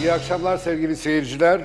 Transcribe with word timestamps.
İyi 0.00 0.12
akşamlar 0.12 0.56
sevgili 0.56 0.96
seyirciler. 0.96 1.60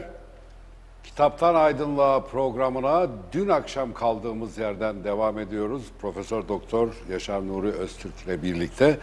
Kitaptan 1.04 1.56
Aydınlığa 1.56 2.24
programına 2.24 3.08
dün 3.34 3.48
akşam 3.48 3.94
kaldığımız 3.94 4.58
yerden 4.58 5.04
devam 5.04 5.40
ediyoruz. 5.40 5.84
Profesör 6.02 6.48
Doktor 6.48 6.90
Yaşar 7.12 7.48
Nuri 7.48 7.72
Öztürk 7.72 8.14
ile 8.26 8.44
birlikte 8.44 8.98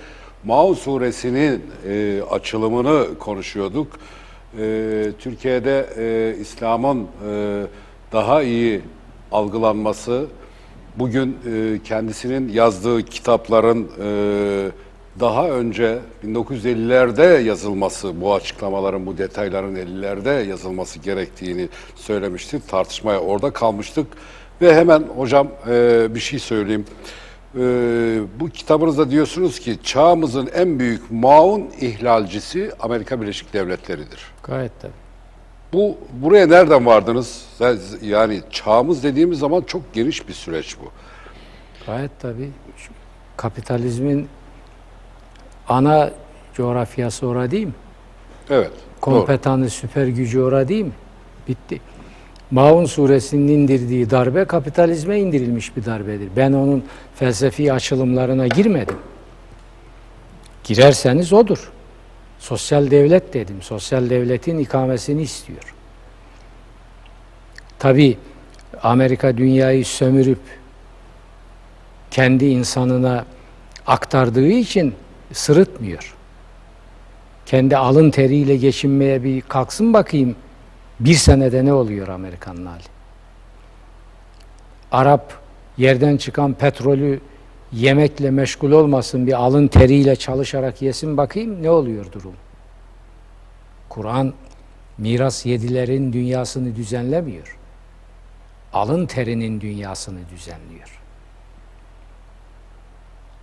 Maun 0.44 0.74
suresinin 0.74 1.64
e, 1.88 2.22
açılımını 2.30 3.18
konuşuyorduk. 3.18 3.88
E, 4.58 5.12
Türkiye'de 5.18 5.86
e, 5.96 6.36
İslam'ın 6.40 7.08
e, 7.28 7.62
daha 8.12 8.42
iyi 8.42 8.80
algılanması, 9.32 10.26
bugün 10.96 11.38
e, 11.46 11.82
kendisinin 11.84 12.48
yazdığı 12.48 13.02
kitapların 13.02 13.90
e, 14.02 14.70
daha 15.20 15.48
önce 15.48 15.98
1950'lerde 16.24 17.42
yazılması, 17.42 18.20
bu 18.20 18.34
açıklamaların, 18.34 19.06
bu 19.06 19.18
detayların 19.18 19.76
50'lerde 19.76 20.46
yazılması 20.48 20.98
gerektiğini 20.98 21.68
söylemiştik. 21.94 22.68
Tartışmaya 22.68 23.18
orada 23.18 23.52
kalmıştık. 23.52 24.06
Ve 24.62 24.74
hemen 24.74 25.02
hocam 25.16 25.48
e, 25.68 26.06
bir 26.14 26.20
şey 26.20 26.38
söyleyeyim. 26.38 26.84
E, 27.54 27.60
bu 28.40 28.48
kitabınızda 28.48 29.10
diyorsunuz 29.10 29.60
ki 29.60 29.78
çağımızın 29.84 30.50
en 30.54 30.78
büyük 30.78 31.10
maun 31.10 31.70
ihlalcisi 31.80 32.72
Amerika 32.80 33.20
Birleşik 33.20 33.52
Devletleri'dir. 33.52 34.20
Gayet 34.42 34.72
tabii. 34.80 34.92
Bu 35.72 35.98
buraya 36.12 36.46
nereden 36.46 36.86
vardınız? 36.86 37.44
Yani 38.02 38.40
çağımız 38.50 39.02
dediğimiz 39.02 39.38
zaman 39.38 39.62
çok 39.62 39.92
geniş 39.92 40.28
bir 40.28 40.32
süreç 40.32 40.76
bu. 40.80 40.90
Gayet 41.86 42.10
tabii. 42.20 42.50
Kapitalizmin 43.36 44.28
ana 45.72 46.10
coğrafyası 46.54 47.26
orada 47.26 47.50
değil 47.50 47.66
mi? 47.66 47.72
Evet. 48.50 48.70
Kompetanı, 49.00 49.70
süper 49.70 50.06
gücü 50.06 50.40
orada 50.40 50.68
değil 50.68 50.84
mi? 50.84 50.92
Bitti. 51.48 51.80
Maun 52.50 52.84
suresinin 52.84 53.48
indirdiği 53.48 54.10
darbe 54.10 54.44
kapitalizme 54.44 55.20
indirilmiş 55.20 55.76
bir 55.76 55.84
darbedir. 55.84 56.28
Ben 56.36 56.52
onun 56.52 56.84
felsefi 57.14 57.72
açılımlarına 57.72 58.46
girmedim. 58.46 58.96
Girerseniz 60.64 61.32
odur. 61.32 61.72
Sosyal 62.38 62.90
devlet 62.90 63.34
dedim. 63.34 63.62
Sosyal 63.62 64.10
devletin 64.10 64.58
ikamesini 64.58 65.22
istiyor. 65.22 65.74
Tabi 67.78 68.18
Amerika 68.82 69.36
dünyayı 69.36 69.84
sömürüp 69.84 70.38
kendi 72.10 72.44
insanına 72.44 73.24
aktardığı 73.86 74.48
için 74.48 74.94
sırıtmıyor. 75.32 76.14
Kendi 77.46 77.76
alın 77.76 78.10
teriyle 78.10 78.56
geçinmeye 78.56 79.24
bir 79.24 79.40
kalksın 79.40 79.92
bakayım 79.92 80.36
bir 81.00 81.14
senede 81.14 81.64
ne 81.64 81.72
oluyor 81.72 82.08
Amerikan'ın 82.08 82.66
hali? 82.66 82.82
Arap 84.92 85.32
yerden 85.78 86.16
çıkan 86.16 86.54
petrolü 86.54 87.20
yemekle 87.72 88.30
meşgul 88.30 88.72
olmasın 88.72 89.26
bir 89.26 89.32
alın 89.32 89.68
teriyle 89.68 90.16
çalışarak 90.16 90.82
yesin 90.82 91.16
bakayım 91.16 91.62
ne 91.62 91.70
oluyor 91.70 92.12
durum? 92.12 92.34
Kur'an 93.88 94.34
miras 94.98 95.46
yedilerin 95.46 96.12
dünyasını 96.12 96.76
düzenlemiyor. 96.76 97.58
Alın 98.72 99.06
terinin 99.06 99.60
dünyasını 99.60 100.18
düzenliyor. 100.30 101.00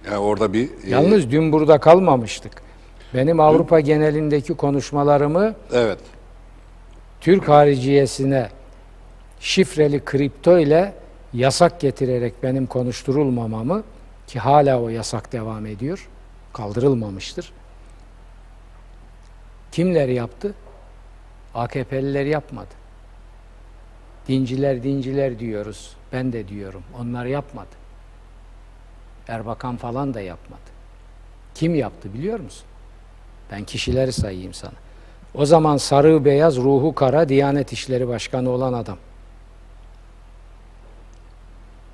Yani 0.05 0.17
orada 0.17 0.53
bir 0.53 0.69
e, 0.69 0.89
Yalnız 0.89 1.31
dün 1.31 1.51
burada 1.51 1.79
kalmamıştık. 1.79 2.61
Benim 3.13 3.39
Avrupa 3.39 3.79
genelindeki 3.79 4.53
konuşmalarımı 4.53 5.55
evet. 5.73 5.99
Türk 7.21 7.49
hariciyesine 7.49 8.49
şifreli 9.39 10.05
kripto 10.05 10.59
ile 10.59 10.93
yasak 11.33 11.79
getirerek 11.79 12.43
benim 12.43 12.65
konuşturulmamamı 12.67 13.83
ki 14.27 14.39
hala 14.39 14.81
o 14.81 14.89
yasak 14.89 15.31
devam 15.31 15.65
ediyor. 15.65 16.09
Kaldırılmamıştır. 16.53 17.53
Kimler 19.71 20.07
yaptı? 20.07 20.53
AKP'liler 21.55 22.25
yapmadı. 22.25 22.79
Dinciler 24.27 24.83
dinciler 24.83 25.39
diyoruz. 25.39 25.95
Ben 26.13 26.33
de 26.33 26.47
diyorum. 26.47 26.83
Onlar 26.99 27.25
yapmadı. 27.25 27.78
Erbakan 29.29 29.77
falan 29.77 30.13
da 30.13 30.21
yapmadı. 30.21 30.61
Kim 31.55 31.75
yaptı 31.75 32.13
biliyor 32.13 32.39
musun? 32.39 32.65
Ben 33.51 33.63
kişileri 33.63 34.11
sayayım 34.13 34.53
sana. 34.53 34.73
O 35.35 35.45
zaman 35.45 35.77
sarı 35.77 36.25
beyaz 36.25 36.57
ruhu 36.57 36.95
kara 36.95 37.29
Diyanet 37.29 37.73
İşleri 37.73 38.07
Başkanı 38.07 38.49
olan 38.49 38.73
adam. 38.73 38.97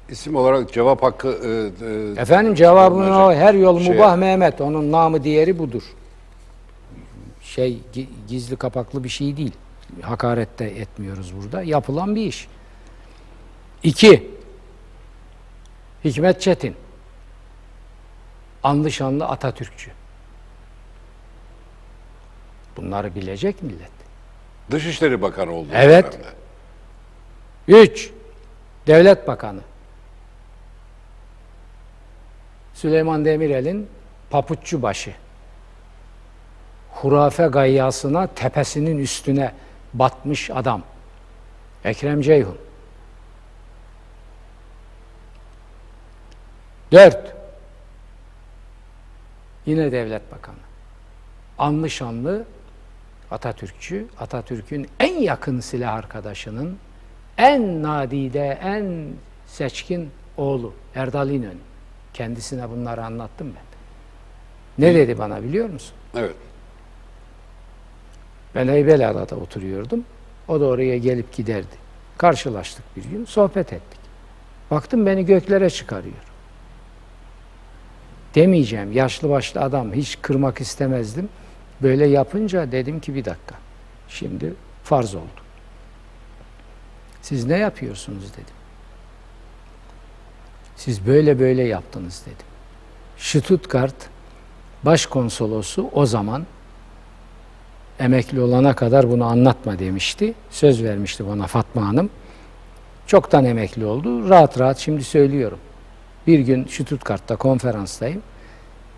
İsim 0.10 0.36
olarak 0.36 0.74
cevap 0.74 1.04
hakkı 1.04 1.28
e, 1.28 1.86
e, 1.86 2.22
Efendim 2.22 2.56
cevabını 2.56 3.26
o 3.26 3.34
her 3.34 3.54
yol 3.54 3.80
Şey- 3.80 3.94
mubah 3.94 4.16
Mehmet. 4.16 4.62
Onun 4.62 4.92
namı 4.92 5.24
diğeri 5.24 5.60
budur. 5.60 5.84
Şey 7.42 7.80
gi- 7.94 8.08
gizli 8.28 8.56
kapaklı 8.56 9.04
bir 9.04 9.10
şey 9.10 9.38
değil. 9.38 9.54
Hakaret 10.02 10.60
de 10.60 10.80
etmiyoruz 10.80 11.34
burada. 11.36 11.64
Yapılan 11.64 12.16
bir 12.16 12.22
iş. 12.22 12.48
İki. 13.84 14.32
Hikmet 16.06 16.42
Çetin. 16.42 16.76
Anlı 18.66 18.92
şanlı 18.92 19.26
Atatürkçü. 19.26 19.92
Bunları 22.78 23.16
bilecek 23.16 23.64
millet. 23.64 23.92
Dışişleri 24.72 25.22
Bakanı 25.22 25.52
oldu. 25.52 25.68
Evet. 25.74 26.14
dönemde. 26.14 26.28
Üç, 27.68 28.12
Devlet 28.88 29.28
Bakanı. 29.28 29.62
Süleyman 32.74 33.26
Demirel'in 33.26 33.90
papuççu 34.30 34.82
başı. 34.82 35.14
Hurafe 36.92 37.48
gayyasına 37.48 38.28
tepesinin 38.28 38.98
üstüne 38.98 39.52
batmış 39.94 40.50
adam. 40.50 40.84
Ekrem 41.84 42.22
Ceyhun. 42.22 42.58
Dört, 46.92 47.35
yine 49.66 49.92
Devlet 49.92 50.32
Bakanı. 50.32 50.56
Anlı 51.58 51.90
şanlı 51.90 52.46
Atatürkçü, 53.32 54.06
Atatürk'ün 54.20 54.88
en 55.00 55.16
yakın 55.16 55.60
silah 55.60 55.94
arkadaşının 55.94 56.78
en 57.38 57.84
nadide, 57.84 58.60
en 58.64 59.08
seçkin 59.48 60.10
oğlu 60.38 60.74
Erdal 60.96 61.30
İnönü. 61.30 61.58
Kendisine 62.14 62.70
bunları 62.70 63.06
anlattım 63.06 63.54
ben. 63.56 63.66
Ne 64.86 64.96
dedi 64.96 65.18
bana 65.18 65.44
biliyor 65.44 65.70
musun? 65.70 65.96
Evet. 66.16 66.36
Ben 68.56 68.68
Heybeliada'da 68.68 69.36
oturuyordum. 69.36 70.04
O 70.48 70.60
da 70.60 70.66
oraya 70.66 70.98
gelip 70.98 71.34
giderdi. 71.34 71.76
Karşılaştık 72.18 72.86
bir 72.98 73.04
gün, 73.04 73.26
sohbet 73.26 73.74
ettik. 73.74 74.00
Baktım 74.72 75.06
beni 75.06 75.26
göklere 75.26 75.70
çıkarıyor. 75.70 76.16
Demeyeceğim, 78.36 78.92
yaşlı 78.92 79.30
başlı 79.30 79.62
adam, 79.62 79.94
hiç 79.94 80.18
kırmak 80.22 80.62
istemezdim. 80.62 81.30
Böyle 81.82 82.06
yapınca 82.06 82.72
dedim 82.72 83.00
ki 83.00 83.16
bir 83.16 83.26
dakika, 83.26 83.56
şimdi 84.08 84.54
farz 84.84 85.16
oldu. 85.16 85.46
Siz 87.22 87.46
ne 87.46 87.58
yapıyorsunuz 87.58 88.34
dedim. 88.34 88.56
Siz 90.76 91.08
böyle 91.08 91.40
böyle 91.40 91.64
yaptınız 91.64 92.24
dedim. 92.26 92.46
Stuttgart 93.18 93.96
başkonsolosu 94.84 95.90
o 95.94 96.06
zaman 96.06 96.46
emekli 98.00 98.42
olana 98.42 98.76
kadar 98.76 99.10
bunu 99.10 99.26
anlatma 99.26 99.80
demişti. 99.80 100.34
Söz 100.50 100.84
vermişti 100.84 101.28
bana 101.28 101.48
Fatma 101.48 101.88
Hanım. 101.88 102.10
Çoktan 103.08 103.46
emekli 103.46 103.86
oldu. 103.86 104.30
Rahat 104.30 104.60
rahat 104.60 104.78
şimdi 104.78 105.04
söylüyorum. 105.04 105.60
Bir 106.28 106.40
gün 106.40 106.66
Stuttgart'ta 106.66 107.36
konferanstayım. 107.36 108.22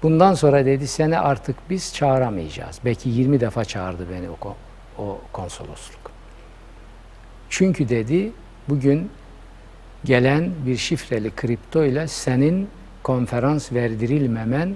Bundan 0.03 0.33
sonra 0.33 0.65
dedi 0.65 0.88
seni 0.88 1.19
artık 1.19 1.56
biz 1.69 1.94
çağıramayacağız. 1.94 2.79
Belki 2.85 3.09
20 3.09 3.39
defa 3.39 3.65
çağırdı 3.65 4.07
beni 4.12 4.29
o, 4.29 4.56
o 4.97 5.21
konsolosluk. 5.31 6.12
Çünkü 7.50 7.89
dedi 7.89 8.31
bugün 8.69 9.09
gelen 10.06 10.51
bir 10.65 10.77
şifreli 10.77 11.31
kripto 11.35 11.83
ile 11.83 12.07
senin 12.07 12.68
konferans 13.03 13.74
verdirilmemen 13.74 14.75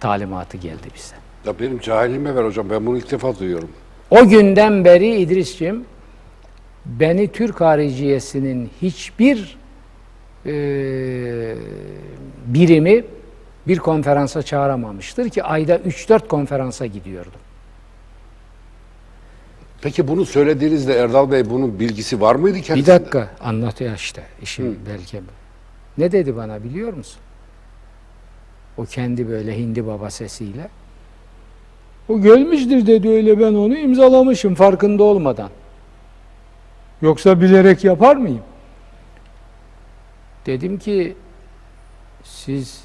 talimatı 0.00 0.56
geldi 0.56 0.88
bize. 0.94 1.14
Ya 1.46 1.58
benim 1.60 1.80
cahilime 1.80 2.34
ver 2.34 2.44
hocam. 2.44 2.70
Ben 2.70 2.86
bunu 2.86 2.96
ilk 2.96 3.10
defa 3.10 3.38
duyuyorum. 3.38 3.68
O 4.10 4.28
günden 4.28 4.84
beri 4.84 5.16
İdris'cim 5.16 5.84
beni 6.86 7.32
Türk 7.32 7.60
hariciyesinin 7.60 8.70
hiçbir 8.82 9.56
e, 10.46 10.52
birimi 12.46 13.04
bir 13.68 13.78
konferansa 13.78 14.42
çağıramamıştır 14.42 15.28
ki 15.28 15.42
ayda 15.42 15.76
3-4 15.76 16.28
konferansa 16.28 16.86
gidiyordum. 16.86 17.32
Peki 19.82 20.08
bunu 20.08 20.24
söylediğinizde 20.24 20.94
Erdal 20.94 21.30
Bey 21.30 21.50
bunun 21.50 21.80
bilgisi 21.80 22.20
var 22.20 22.34
mıydı 22.34 22.56
Bir 22.56 22.62
kendisinde? 22.62 22.94
dakika 23.00 23.30
anlatıyor 23.40 23.94
işte 23.94 24.22
işim 24.42 24.78
belki. 24.90 25.16
bu. 25.18 25.30
Ne 25.98 26.12
dedi 26.12 26.36
bana 26.36 26.64
biliyor 26.64 26.92
musun? 26.92 27.20
O 28.76 28.84
kendi 28.84 29.28
böyle 29.28 29.58
hindi 29.58 29.86
baba 29.86 30.10
sesiyle. 30.10 30.68
O 32.08 32.20
gelmiştir 32.20 32.86
dedi 32.86 33.08
öyle 33.08 33.40
ben 33.40 33.54
onu 33.54 33.76
imzalamışım 33.78 34.54
farkında 34.54 35.02
olmadan. 35.02 35.50
Yoksa 37.02 37.40
bilerek 37.40 37.84
yapar 37.84 38.16
mıyım? 38.16 38.40
Dedim 40.46 40.78
ki 40.78 41.16
siz 42.24 42.84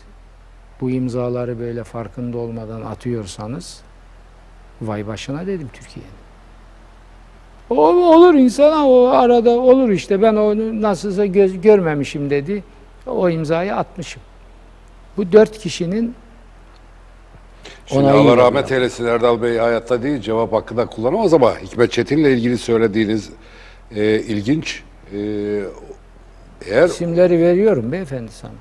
bu 0.82 0.90
imzaları 0.90 1.60
böyle 1.60 1.84
farkında 1.84 2.38
olmadan 2.38 2.82
atıyorsanız 2.82 3.82
vay 4.82 5.08
başına 5.08 5.48
dedim 5.48 5.70
Türkiye'nin. 5.74 6.22
Olur 7.80 8.34
insana 8.34 8.90
o 8.90 9.08
arada 9.08 9.50
olur 9.50 9.90
işte 9.90 10.22
ben 10.22 10.36
onu 10.36 10.82
nasılsa 10.82 11.26
göz, 11.26 11.62
görmemişim 11.62 12.30
dedi. 12.30 12.64
O 13.08 13.30
imzayı 13.30 13.76
atmışım. 13.76 14.22
Bu 15.18 15.32
dört 15.32 15.58
kişinin 15.58 16.16
Şimdi 17.86 18.04
onayıyla 18.04 18.34
Allah 18.34 18.38
rahmet 18.38 18.72
eylesin 18.72 19.06
Erdal 19.06 19.42
Bey 19.42 19.58
hayatta 19.58 20.04
değil 20.04 20.22
cevap 20.22 20.54
hakkı 20.54 20.78
da 20.78 20.86
kullanamaz 20.86 21.34
ama 21.34 21.60
Hikmet 21.60 21.92
Çetin'le 21.92 22.26
ilgili 22.26 22.58
söylediğiniz 22.58 23.30
e, 23.96 24.20
ilginç. 24.20 24.84
E, 25.14 25.18
eğer 26.66 26.86
isimleri 26.90 27.40
veriyorum 27.40 27.92
beyefendi 27.92 28.32
sana. 28.32 28.52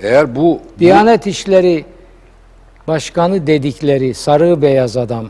eğer 0.00 0.36
bu, 0.36 0.40
bu 0.40 0.62
Diyanet 0.78 1.26
İşleri 1.26 1.84
Başkanı 2.88 3.46
dedikleri 3.46 4.14
sarı 4.14 4.62
beyaz 4.62 4.96
adam 4.96 5.28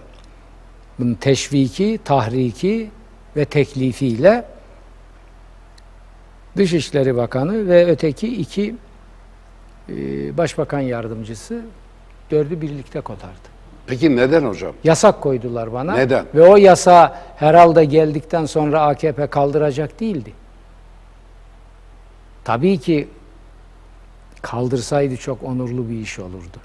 bunun 0.98 1.14
teşviki, 1.14 1.98
tahriki 2.04 2.90
ve 3.36 3.44
teklifiyle 3.44 4.44
Dışişleri 6.56 7.16
Bakanı 7.16 7.68
ve 7.68 7.86
öteki 7.86 8.36
iki 8.40 8.74
e, 9.88 10.36
Başbakan 10.38 10.80
Yardımcısı 10.80 11.60
dördü 12.30 12.60
birlikte 12.60 13.00
kotardı. 13.00 13.48
peki 13.86 14.16
neden 14.16 14.44
hocam? 14.44 14.72
Yasak 14.84 15.20
koydular 15.20 15.72
bana. 15.72 15.94
Neden? 15.94 16.24
Ve 16.34 16.42
o 16.42 16.56
yasa 16.56 17.22
herhalde 17.36 17.84
geldikten 17.84 18.46
sonra 18.46 18.80
AKP 18.82 19.26
kaldıracak 19.26 20.00
değildi. 20.00 20.32
Tabii 22.48 22.78
ki 22.78 23.08
kaldırsaydı 24.42 25.16
çok 25.16 25.42
onurlu 25.42 25.88
bir 25.88 26.00
iş 26.00 26.18
olurdu. 26.18 26.58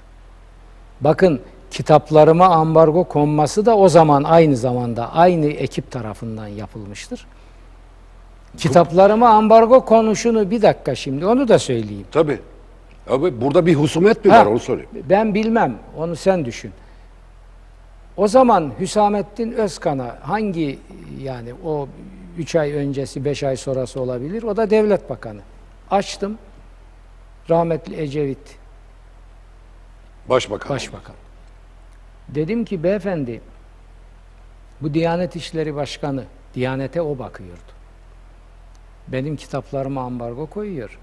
Bakın 1.00 1.40
kitaplarıma 1.70 2.46
ambargo 2.46 3.04
konması 3.04 3.66
da 3.66 3.76
o 3.76 3.88
zaman 3.88 4.24
aynı 4.24 4.56
zamanda 4.56 5.12
aynı 5.12 5.46
ekip 5.46 5.90
tarafından 5.90 6.46
yapılmıştır. 6.46 7.26
Kitaplarıma 8.56 9.28
ambargo 9.28 9.84
konuşunu 9.84 10.50
bir 10.50 10.62
dakika 10.62 10.94
şimdi 10.94 11.26
onu 11.26 11.48
da 11.48 11.58
söyleyeyim. 11.58 12.06
Tabii. 12.12 12.38
Abi 13.08 13.40
burada 13.40 13.66
bir 13.66 13.74
husumet 13.74 14.24
mi 14.24 14.30
Ha, 14.30 14.40
var 14.40 14.46
onu 14.46 14.58
sorayım. 14.58 14.90
Ben 15.10 15.34
bilmem. 15.34 15.78
Onu 15.96 16.16
sen 16.16 16.44
düşün. 16.44 16.72
O 18.16 18.28
zaman 18.28 18.72
Hüsamettin 18.80 19.52
Özkan'a 19.52 20.16
hangi 20.22 20.78
yani 21.22 21.54
o 21.64 21.88
3 22.38 22.56
ay 22.56 22.72
öncesi 22.72 23.24
5 23.24 23.42
ay 23.42 23.56
sonrası 23.56 24.00
olabilir. 24.00 24.42
O 24.42 24.56
da 24.56 24.70
devlet 24.70 25.10
bakanı. 25.10 25.40
Açtım. 25.94 26.38
Rahmetli 27.50 28.00
Ecevit 28.00 28.58
Başbakan. 30.28 30.70
başbakan. 30.70 31.14
Dedim 32.28 32.64
ki 32.64 32.82
beyefendi 32.82 33.40
bu 34.80 34.94
Diyanet 34.94 35.36
İşleri 35.36 35.74
Başkanı 35.74 36.24
Diyanete 36.54 37.02
o 37.02 37.18
bakıyordu. 37.18 37.72
Benim 39.08 39.36
kitaplarıma 39.36 40.02
ambargo 40.02 40.46
koyuyor. 40.46 40.98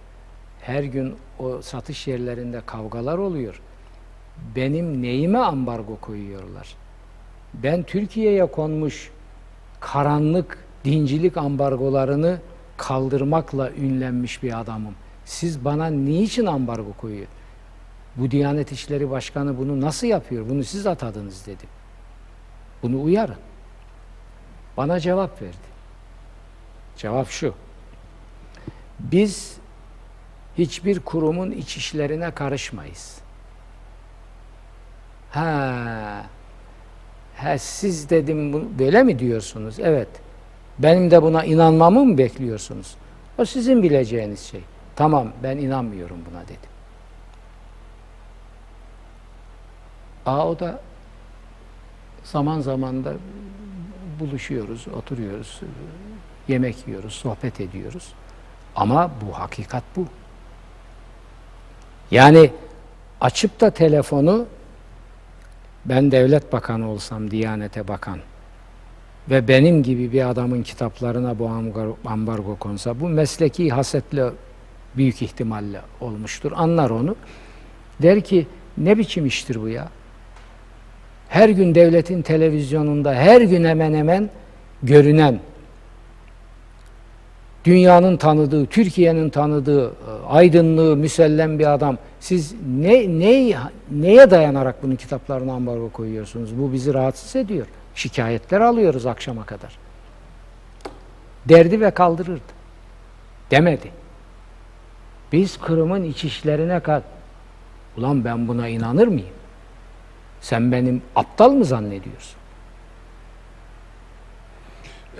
Her 0.61 0.83
gün 0.83 1.15
o 1.39 1.61
satış 1.61 2.07
yerlerinde 2.07 2.61
kavgalar 2.65 3.17
oluyor. 3.17 3.61
Benim 4.55 5.01
neyime 5.01 5.39
ambargo 5.39 5.97
koyuyorlar? 6.01 6.75
Ben 7.53 7.83
Türkiye'ye 7.83 8.45
konmuş 8.45 9.11
karanlık 9.79 10.65
dincilik 10.85 11.37
ambargolarını 11.37 12.39
kaldırmakla 12.81 13.71
ünlenmiş 13.71 14.43
bir 14.43 14.59
adamım. 14.59 14.95
Siz 15.25 15.65
bana 15.65 15.87
niçin 15.87 16.45
ambargo 16.45 16.93
koyuyor? 16.93 17.27
Bu 18.15 18.31
Diyanet 18.31 18.71
İşleri 18.71 19.09
Başkanı 19.09 19.57
bunu 19.57 19.81
nasıl 19.81 20.07
yapıyor? 20.07 20.49
Bunu 20.49 20.63
siz 20.63 20.87
atadınız 20.87 21.45
dedim. 21.45 21.69
Bunu 22.83 23.03
uyarın. 23.03 23.37
Bana 24.77 24.99
cevap 24.99 25.41
verdi. 25.41 25.71
Cevap 26.97 27.29
şu. 27.29 27.53
Biz 28.99 29.57
hiçbir 30.57 30.99
kurumun 30.99 31.51
iç 31.51 31.77
işlerine 31.77 32.31
karışmayız. 32.31 33.17
Ha, 35.31 36.25
ha 37.37 37.57
siz 37.57 38.09
dedim 38.09 38.69
böyle 38.79 39.03
mi 39.03 39.19
diyorsunuz? 39.19 39.79
Evet. 39.79 40.09
Benim 40.83 41.11
de 41.11 41.21
buna 41.21 41.43
inanmamı 41.43 42.05
mı 42.05 42.17
bekliyorsunuz? 42.17 42.95
O 43.37 43.45
sizin 43.45 43.83
bileceğiniz 43.83 44.39
şey. 44.39 44.61
Tamam 44.95 45.31
ben 45.43 45.57
inanmıyorum 45.57 46.17
buna 46.31 46.43
dedim. 46.43 46.71
Aa 50.25 50.47
o 50.47 50.59
da 50.59 50.79
zaman 52.23 52.59
zaman 52.59 53.05
da 53.05 53.13
buluşuyoruz, 54.19 54.87
oturuyoruz, 54.87 55.59
yemek 56.47 56.87
yiyoruz, 56.87 57.13
sohbet 57.13 57.61
ediyoruz. 57.61 58.13
Ama 58.75 59.11
bu 59.21 59.39
hakikat 59.39 59.83
bu. 59.95 60.05
Yani 62.11 62.51
açıp 63.21 63.61
da 63.61 63.69
telefonu 63.69 64.45
ben 65.85 66.11
devlet 66.11 66.53
bakanı 66.53 66.89
olsam, 66.89 67.31
Diyanete 67.31 67.87
bakan 67.87 68.19
ve 69.29 69.47
benim 69.47 69.83
gibi 69.83 70.11
bir 70.11 70.29
adamın 70.29 70.63
kitaplarına 70.63 71.39
bu 71.39 71.47
ambar- 71.47 71.95
ambargo 72.05 72.55
konsa 72.55 72.99
bu 72.99 73.09
mesleki 73.09 73.69
hasetle 73.69 74.25
büyük 74.97 75.21
ihtimalle 75.21 75.81
olmuştur. 76.01 76.51
Anlar 76.55 76.89
onu. 76.89 77.15
Der 78.01 78.21
ki 78.21 78.47
ne 78.77 78.97
biçim 78.97 79.25
iştir 79.25 79.61
bu 79.61 79.69
ya? 79.69 79.89
Her 81.29 81.49
gün 81.49 81.75
devletin 81.75 82.21
televizyonunda 82.21 83.13
her 83.13 83.41
gün 83.41 83.63
hemen 83.63 83.93
hemen 83.93 84.29
görünen 84.83 85.39
dünyanın 87.65 88.17
tanıdığı, 88.17 88.65
Türkiye'nin 88.65 89.29
tanıdığı, 89.29 89.87
e, 89.87 89.91
aydınlığı, 90.29 90.95
müsellem 90.97 91.59
bir 91.59 91.73
adam. 91.73 91.97
Siz 92.19 92.55
ne, 92.79 93.19
ne 93.19 93.55
neye 93.91 94.31
dayanarak 94.31 94.83
bunun 94.83 94.95
kitaplarına 94.95 95.53
ambargo 95.53 95.89
koyuyorsunuz? 95.89 96.59
Bu 96.59 96.73
bizi 96.73 96.93
rahatsız 96.93 97.35
ediyor. 97.35 97.65
Şikayetler 97.95 98.61
alıyoruz 98.61 99.05
akşama 99.05 99.45
kadar. 99.45 99.77
Derdi 101.49 101.81
ve 101.81 101.91
kaldırırdı. 101.91 102.41
Demedi. 103.51 103.91
Biz 105.31 105.57
Kırım'ın 105.57 106.03
iç 106.03 106.23
işlerine 106.23 106.79
kat. 106.79 107.03
Ulan 107.97 108.25
ben 108.25 108.47
buna 108.47 108.67
inanır 108.67 109.07
mıyım? 109.07 109.29
Sen 110.41 110.71
benim 110.71 111.01
aptal 111.15 111.51
mı 111.51 111.65
zannediyorsun? 111.65 112.35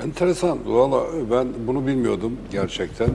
Enteresan. 0.04 0.58
Valla 0.66 1.04
ben 1.32 1.48
bunu 1.68 1.88
bilmiyordum 1.88 2.38
gerçekten. 2.52 3.10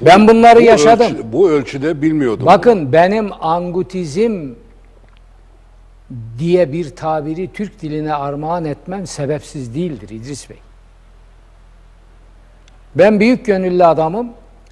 Ben 0.00 0.28
bunları 0.28 0.58
Bu 0.58 0.62
yaşadım. 0.62 1.06
ölçü- 1.06 1.32
bu 1.32 1.50
ölçüde 1.50 2.02
bilmiyordum. 2.02 2.46
Bakın 2.46 2.92
benim 2.92 3.30
angutizm 3.40 4.48
diye 6.38 6.72
bir 6.72 6.96
tabiri 6.96 7.52
Türk 7.52 7.82
diline 7.82 8.14
armağan 8.14 8.64
etmem 8.64 9.06
sebepsiz 9.06 9.74
değildir 9.74 10.08
İdris 10.08 10.50
Bey. 10.50 10.58
Ben 12.94 13.20
büyük 13.20 13.46
gönüllü 13.46 13.84
adamım 13.84 14.28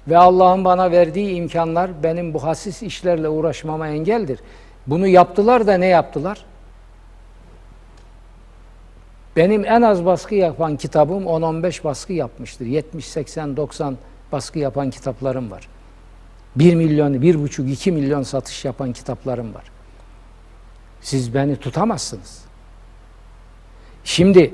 ve 0.07 0.17
Allah'ın 0.17 0.65
bana 0.65 0.91
verdiği 0.91 1.33
imkanlar 1.35 2.03
benim 2.03 2.33
bu 2.33 2.43
hassiz 2.43 2.83
işlerle 2.83 3.29
uğraşmama 3.29 3.87
engeldir. 3.87 4.39
Bunu 4.87 5.07
yaptılar 5.07 5.67
da 5.67 5.77
ne 5.77 5.85
yaptılar? 5.85 6.45
Benim 9.35 9.65
en 9.65 9.81
az 9.81 10.05
baskı 10.05 10.35
yapan 10.35 10.77
kitabım 10.77 11.23
10-15 11.23 11.83
baskı 11.83 12.13
yapmıştır. 12.13 12.65
70, 12.65 13.07
80, 13.07 13.57
90 13.57 13.97
baskı 14.31 14.59
yapan 14.59 14.89
kitaplarım 14.89 15.51
var. 15.51 15.67
1 16.55 16.75
milyon, 16.75 17.13
1,5, 17.13 17.71
2 17.71 17.91
milyon 17.91 18.23
satış 18.23 18.65
yapan 18.65 18.93
kitaplarım 18.93 19.53
var. 19.53 19.63
Siz 21.03 21.33
beni 21.33 21.55
tutamazsınız. 21.55 22.41
Şimdi 24.03 24.53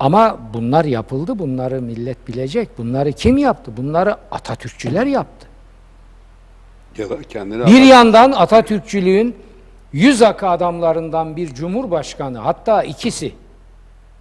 ama 0.00 0.38
bunlar 0.54 0.84
yapıldı, 0.84 1.38
bunları 1.38 1.82
millet 1.82 2.28
bilecek. 2.28 2.78
Bunları 2.78 3.12
kim 3.12 3.38
yaptı? 3.38 3.76
Bunları 3.76 4.16
Atatürkçüler 4.30 5.06
yaptı. 5.06 5.46
Ya 6.98 7.10
da 7.10 7.22
kendine 7.22 7.66
Bir 7.66 7.82
yandan 7.82 8.32
Atatürkçülüğün 8.32 9.36
yüz 9.92 10.22
akı 10.22 10.48
adamlarından 10.48 11.36
bir 11.36 11.54
cumhurbaşkanı 11.54 12.38
hatta 12.38 12.82
ikisi 12.82 13.32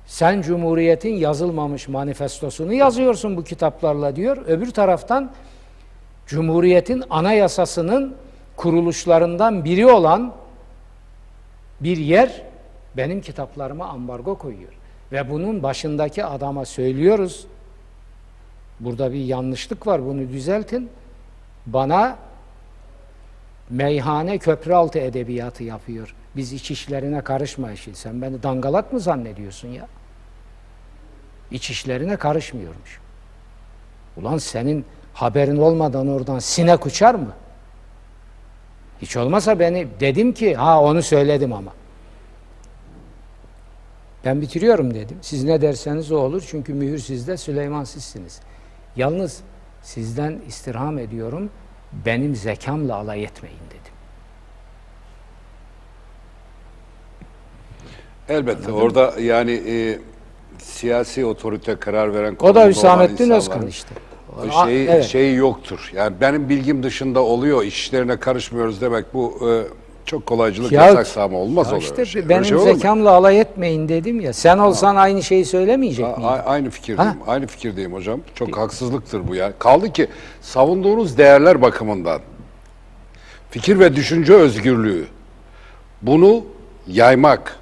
sen 0.06 0.42
Cumhuriyet'in 0.42 1.16
yazılmamış 1.16 1.88
manifestosunu 1.88 2.74
yazıyorsun 2.74 3.38
bu 3.38 3.44
kitaplarla 3.44 4.16
diyor. 4.16 4.38
Öbür 4.48 4.72
taraftan 4.72 5.32
Cumhuriyet'in 6.28 7.04
anayasasının 7.10 8.16
kuruluşlarından 8.60 9.66
biri 9.66 9.86
olan 9.86 10.34
bir 11.80 11.98
yer 11.98 12.42
benim 12.98 13.22
kitaplarıma 13.22 13.86
ambargo 13.86 14.38
koyuyor. 14.38 14.74
Ve 15.12 15.30
bunun 15.30 15.64
başındaki 15.64 16.26
adama 16.26 16.66
söylüyoruz. 16.66 17.48
Burada 18.80 19.14
bir 19.14 19.26
yanlışlık 19.26 19.88
var 19.88 20.06
bunu 20.06 20.30
düzeltin. 20.30 20.90
Bana 21.66 22.18
meyhane 23.70 24.38
köprü 24.38 24.74
altı 24.74 25.00
edebiyatı 25.00 25.64
yapıyor. 25.64 26.16
Biz 26.36 26.54
iç 26.54 26.72
işlerine 26.72 27.22
karışma 27.22 27.72
işin. 27.72 27.94
Sen 27.94 28.22
beni 28.22 28.44
dangalak 28.44 28.94
mı 28.94 29.00
zannediyorsun 29.00 29.68
ya? 29.68 29.88
İç 31.52 31.70
işlerine 31.70 32.18
karışmıyormuş. 32.18 33.00
Ulan 34.18 34.38
senin 34.38 34.86
haberin 35.14 35.58
olmadan 35.58 36.08
oradan 36.08 36.40
sinek 36.40 36.86
uçar 36.86 37.16
mı? 37.16 37.34
Hiç 39.02 39.18
olmasa 39.18 39.60
beni 39.60 39.88
dedim 40.00 40.34
ki 40.34 40.56
ha 40.56 40.82
onu 40.82 41.02
söyledim 41.02 41.54
ama. 41.54 41.74
Ben 44.26 44.42
bitiriyorum 44.42 44.94
dedim. 44.94 45.18
Siz 45.22 45.44
ne 45.44 45.62
derseniz 45.62 46.12
o 46.12 46.18
olur 46.18 46.44
çünkü 46.48 46.74
mühür 46.74 47.00
sizde 47.00 47.38
Süleyman 47.38 47.84
sizsiniz. 47.84 48.40
Yalnız 48.96 49.42
sizden 49.82 50.40
istirham 50.48 50.98
ediyorum 50.98 51.50
benim 52.06 52.36
zekamla 52.36 52.96
alay 52.96 53.24
etmeyin 53.24 53.60
dedim. 53.70 53.94
Elbette 58.30 58.72
orada 58.72 59.14
yani 59.20 59.52
e, 59.52 60.00
siyasi 60.58 61.26
otorite 61.26 61.76
karar 61.76 62.14
veren 62.14 62.38
O 62.40 62.56
da 62.56 62.68
Hüsamettin 62.68 63.30
Özkan 63.30 63.68
işte. 63.68 63.96
A- 64.52 64.70
evet. 64.72 65.04
şeyi 65.06 65.36
yoktur. 65.36 65.92
Yani 65.96 66.16
benim 66.22 66.50
bilgim 66.50 66.84
dışında 66.84 67.20
oluyor, 67.20 67.64
iş 67.64 67.80
işlerine 67.80 68.18
karışmıyoruz 68.18 68.82
demek 68.82 69.14
bu 69.14 69.50
e, 69.50 69.52
çok 70.06 70.26
kolaycılık 70.26 70.72
Ya- 70.72 70.86
yasak 70.86 71.08
sağma 71.08 71.38
olmaz 71.38 71.68
Ya 71.68 71.74
olur. 71.74 71.82
işte 71.82 72.06
şey. 72.06 72.30
Benim 72.30 72.46
şey 72.46 72.58
zekamla 72.60 73.10
alay 73.12 73.40
etmeyin 73.40 73.90
dedim 73.90 74.20
ya. 74.20 74.34
Sen 74.34 74.58
olsan 74.58 74.96
aynı 74.96 75.24
şeyi 75.24 75.46
söylemeyecek 75.46 76.06
A- 76.06 76.10
miydin? 76.18 76.24
aynı 76.46 76.70
fikirdeyim. 76.70 77.12
Ha? 77.12 77.16
Aynı 77.28 77.48
fikirdeyim 77.48 77.94
hocam. 77.94 78.20
Çok 78.36 78.58
haksızlıktır 78.58 79.28
bu 79.28 79.36
ya. 79.36 79.52
Kaldı 79.60 79.94
ki 79.94 80.08
savunduğunuz 80.42 81.18
değerler 81.18 81.62
bakımından 81.62 82.22
fikir 83.52 83.80
ve 83.80 83.96
düşünce 83.96 84.34
özgürlüğü 84.34 85.06
bunu 86.02 86.44
yaymak, 86.88 87.56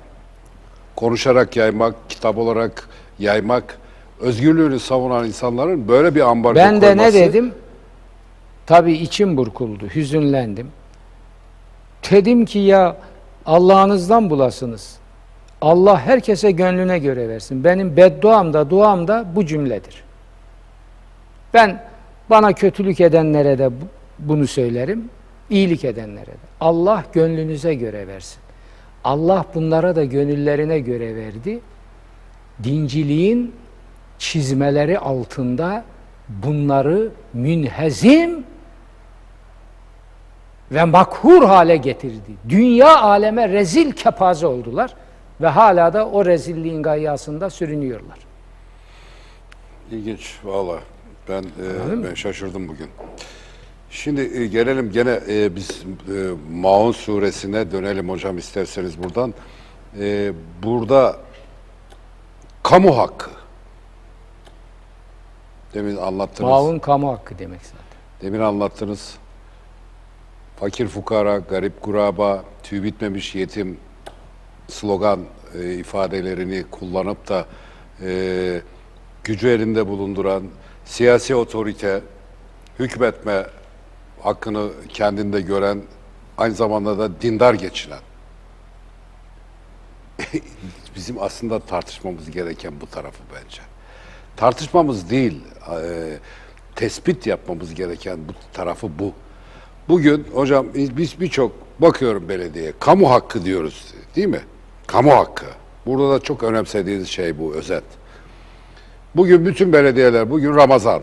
konuşarak 0.95 1.55
yaymak, 1.57 1.95
kitap 2.09 2.37
olarak 2.37 2.89
yaymak, 3.19 3.77
özgürlüğünü 4.19 4.79
savunan 4.79 5.25
insanların 5.27 5.87
böyle 5.87 6.15
bir 6.15 6.21
ambargo 6.21 6.55
Ben 6.59 6.81
de 6.81 6.85
ne 6.91 6.95
koyması- 6.95 7.13
dedim? 7.17 7.53
Tabii 8.65 8.93
içim 8.93 9.37
burkuldu, 9.37 9.85
hüzünlendim. 9.95 10.67
Dedim 12.11 12.45
ki 12.45 12.59
ya 12.59 12.97
Allah'ınızdan 13.45 14.29
bulasınız. 14.29 14.97
Allah 15.61 15.99
herkese 15.99 16.51
gönlüne 16.51 16.99
göre 16.99 17.29
versin. 17.29 17.63
Benim 17.63 17.97
bedduam 17.97 18.53
da 18.53 18.69
duam 18.69 19.07
da 19.07 19.25
bu 19.35 19.45
cümledir. 19.45 20.03
Ben 21.53 21.83
bana 22.29 22.53
kötülük 22.53 23.01
edenlere 23.01 23.57
de 23.57 23.67
bu- 23.71 23.87
bunu 24.19 24.47
söylerim. 24.47 25.09
iyilik 25.49 25.85
edenlere 25.85 26.25
de. 26.27 26.47
Allah 26.59 27.03
gönlünüze 27.13 27.73
göre 27.73 28.07
versin. 28.07 28.39
Allah 29.03 29.45
bunlara 29.55 29.95
da 29.95 30.03
gönüllerine 30.03 30.79
göre 30.79 31.15
verdi. 31.15 31.59
Dinciliğin 32.63 33.51
çizmeleri 34.19 34.99
altında 34.99 35.83
bunları 36.29 37.11
münhezim 37.33 38.43
ve 40.71 40.83
makhur 40.83 41.43
hale 41.43 41.77
getirdi. 41.77 42.31
Dünya 42.49 43.01
aleme 43.01 43.49
rezil 43.49 43.91
kepaze 43.91 44.47
oldular 44.47 44.93
ve 45.41 45.47
hala 45.47 45.93
da 45.93 46.09
o 46.09 46.25
rezilliğin 46.25 46.83
gayyasında 46.83 47.49
sürünüyorlar. 47.49 48.17
İlginç 49.91 50.35
valla. 50.43 50.79
Ben 51.29 51.43
e, 51.43 52.03
ben 52.03 52.13
şaşırdım 52.13 52.67
bugün. 52.67 52.87
Şimdi 53.89 54.21
e, 54.21 54.47
gelelim 54.47 54.91
gene 54.91 55.19
e, 55.29 55.55
biz 55.55 55.69
e, 55.69 56.13
Maun 56.51 56.91
suresine 56.91 57.71
dönelim 57.71 58.09
hocam 58.09 58.37
isterseniz 58.37 59.03
buradan. 59.03 59.33
E, 59.99 60.31
burada 60.63 61.17
kamu 62.63 62.97
hakkı. 62.97 63.29
Demin 65.73 65.97
anlattınız. 65.97 66.49
Maun 66.49 66.79
kamu 66.79 67.11
hakkı 67.11 67.39
demek 67.39 67.61
zaten. 67.61 67.85
Demin 68.21 68.39
anlattınız. 68.39 69.15
Fakir 70.59 70.87
fukara, 70.87 71.37
garip 71.37 71.81
kuraba, 71.81 72.43
tüy 72.63 72.83
bitmemiş 72.83 73.35
yetim 73.35 73.77
slogan 74.67 75.19
e, 75.55 75.73
ifadelerini 75.73 76.65
kullanıp 76.71 77.29
da 77.29 77.45
e, 78.01 78.61
gücü 79.23 79.47
elinde 79.47 79.87
bulunduran 79.87 80.43
siyasi 80.85 81.35
otorite, 81.35 82.01
hükmetme 82.79 83.45
hakkını 84.21 84.69
kendinde 84.89 85.41
gören, 85.41 85.81
aynı 86.37 86.55
zamanda 86.55 86.97
da 86.97 87.21
dindar 87.21 87.53
geçinen. 87.53 87.99
Bizim 90.95 91.21
aslında 91.21 91.59
tartışmamız 91.59 92.31
gereken 92.31 92.81
bu 92.81 92.87
tarafı 92.87 93.23
bence. 93.35 93.61
Tartışmamız 94.37 95.09
değil, 95.09 95.41
e, 95.71 96.17
tespit 96.75 97.27
yapmamız 97.27 97.73
gereken 97.73 98.19
bu 98.27 98.31
tarafı 98.53 98.99
bu. 98.99 99.13
Bugün 99.89 100.25
hocam 100.33 100.67
biz 100.73 101.19
birçok 101.19 101.51
bakıyorum 101.81 102.29
belediyeye, 102.29 102.73
kamu 102.79 103.11
hakkı 103.11 103.45
diyoruz 103.45 103.93
değil 104.15 104.27
mi? 104.27 104.41
Kamu 104.87 105.11
hakkı. 105.11 105.45
Burada 105.85 106.11
da 106.11 106.19
çok 106.19 106.43
önemsediğiniz 106.43 107.07
şey 107.07 107.39
bu 107.39 107.53
özet. 107.53 107.83
Bugün 109.15 109.45
bütün 109.45 109.73
belediyeler, 109.73 110.29
bugün 110.29 110.55
Ramazan. 110.55 111.01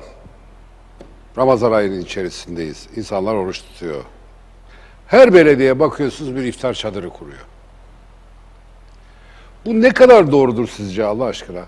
Ramazan 1.39 1.73
ayının 1.73 2.01
içerisindeyiz. 2.01 2.89
İnsanlar 2.97 3.35
oruç 3.35 3.63
tutuyor. 3.63 4.05
Her 5.07 5.35
belediye 5.35 5.81
bakıyorsunuz 5.81 6.37
bir 6.37 6.43
iftar 6.43 6.75
çadırı 6.75 7.11
kuruyor. 7.11 7.45
Bu 9.67 9.83
ne 9.83 9.91
kadar 9.91 10.33
doğrudur 10.33 10.69
sizce 10.69 11.05
Allah 11.05 11.25
aşkına? 11.25 11.65